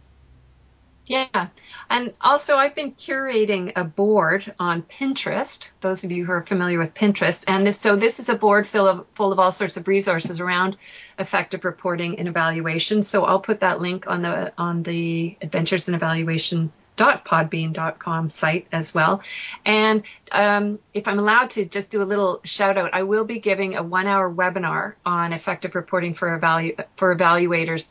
Yeah. 1.06 1.48
And 1.90 2.14
also, 2.20 2.56
I've 2.56 2.74
been 2.74 2.92
curating 2.92 3.72
a 3.76 3.84
board 3.84 4.54
on 4.58 4.82
Pinterest. 4.82 5.70
Those 5.80 6.02
of 6.02 6.10
you 6.10 6.24
who 6.24 6.32
are 6.32 6.42
familiar 6.42 6.78
with 6.78 6.94
Pinterest, 6.94 7.44
and 7.46 7.66
this, 7.66 7.78
so 7.78 7.96
this 7.96 8.20
is 8.20 8.30
a 8.30 8.34
board 8.34 8.66
full 8.66 8.86
of 8.86 9.06
full 9.14 9.30
of 9.30 9.38
all 9.38 9.52
sorts 9.52 9.76
of 9.76 9.86
resources 9.86 10.40
around 10.40 10.76
effective 11.18 11.64
reporting 11.64 12.18
and 12.18 12.26
evaluation. 12.26 13.02
So 13.02 13.24
I'll 13.24 13.40
put 13.40 13.60
that 13.60 13.80
link 13.80 14.06
on 14.06 14.22
the 14.22 14.52
on 14.56 14.82
the 14.82 15.36
Adventures 15.42 15.88
in 15.88 15.94
Evaluation 15.94 16.72
podbean.com 16.96 18.30
site 18.30 18.66
as 18.72 18.94
well. 18.94 19.22
And 19.64 20.04
um, 20.30 20.78
if 20.92 21.08
I'm 21.08 21.18
allowed 21.18 21.50
to 21.50 21.64
just 21.64 21.90
do 21.90 22.02
a 22.02 22.04
little 22.04 22.40
shout 22.44 22.78
out, 22.78 22.94
I 22.94 23.02
will 23.02 23.24
be 23.24 23.40
giving 23.40 23.74
a 23.74 23.82
one 23.82 24.06
hour 24.06 24.32
webinar 24.32 24.94
on 25.04 25.32
effective 25.32 25.74
reporting 25.74 26.14
for, 26.14 26.38
evalu- 26.38 26.84
for 26.96 27.14
evaluators 27.14 27.88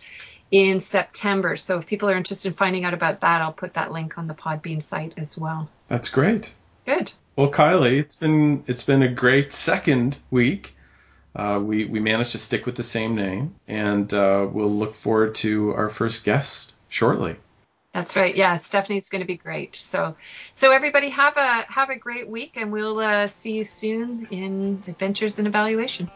in 0.53 0.79
September. 0.79 1.55
So 1.55 1.79
if 1.79 1.87
people 1.87 2.07
are 2.11 2.15
interested 2.15 2.49
in 2.49 2.53
finding 2.53 2.85
out 2.85 2.93
about 2.93 3.21
that, 3.21 3.41
I'll 3.41 3.51
put 3.51 3.73
that 3.73 3.91
link 3.91 4.19
on 4.19 4.27
the 4.27 4.35
Podbean 4.35 4.83
site 4.83 5.13
as 5.17 5.35
well. 5.35 5.67
That's 5.87 6.09
great. 6.09 6.53
Good. 6.85 7.11
Well, 7.35 7.49
Kylie, 7.49 7.97
it's 7.97 8.15
been 8.15 8.63
it's 8.67 8.83
been 8.83 9.01
a 9.01 9.11
great 9.11 9.51
second 9.51 10.19
week. 10.29 10.75
Uh, 11.35 11.59
we 11.61 11.85
we 11.85 11.99
managed 11.99 12.33
to 12.33 12.37
stick 12.37 12.67
with 12.67 12.75
the 12.75 12.83
same 12.83 13.15
name, 13.15 13.55
and 13.67 14.13
uh, 14.13 14.47
we'll 14.49 14.71
look 14.71 14.93
forward 14.93 15.33
to 15.35 15.73
our 15.73 15.89
first 15.89 16.23
guest 16.23 16.75
shortly. 16.87 17.35
That's 17.91 18.15
right. 18.15 18.35
Yeah, 18.35 18.59
Stephanie's 18.59 19.09
going 19.09 19.21
to 19.21 19.27
be 19.27 19.37
great. 19.37 19.75
So, 19.75 20.15
so 20.51 20.71
everybody 20.71 21.09
have 21.09 21.35
a 21.37 21.65
have 21.67 21.89
a 21.89 21.97
great 21.97 22.27
week, 22.27 22.53
and 22.57 22.71
we'll 22.71 22.99
uh, 22.99 23.25
see 23.25 23.53
you 23.53 23.63
soon 23.63 24.27
in 24.29 24.83
Adventures 24.87 25.39
in 25.39 25.47
Evaluation. 25.47 26.11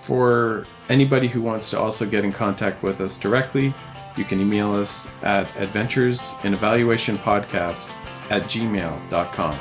For 0.00 0.66
anybody 0.88 1.28
who 1.28 1.42
wants 1.42 1.70
to 1.70 1.78
also 1.78 2.06
get 2.06 2.24
in 2.24 2.32
contact 2.32 2.82
with 2.82 3.00
us 3.00 3.16
directly, 3.16 3.72
you 4.16 4.24
can 4.24 4.40
email 4.40 4.74
us 4.74 5.08
at 5.22 5.46
adventuresInEvaluationPodcast 5.48 7.90
at 8.30 8.42
gmail.com. 8.42 9.58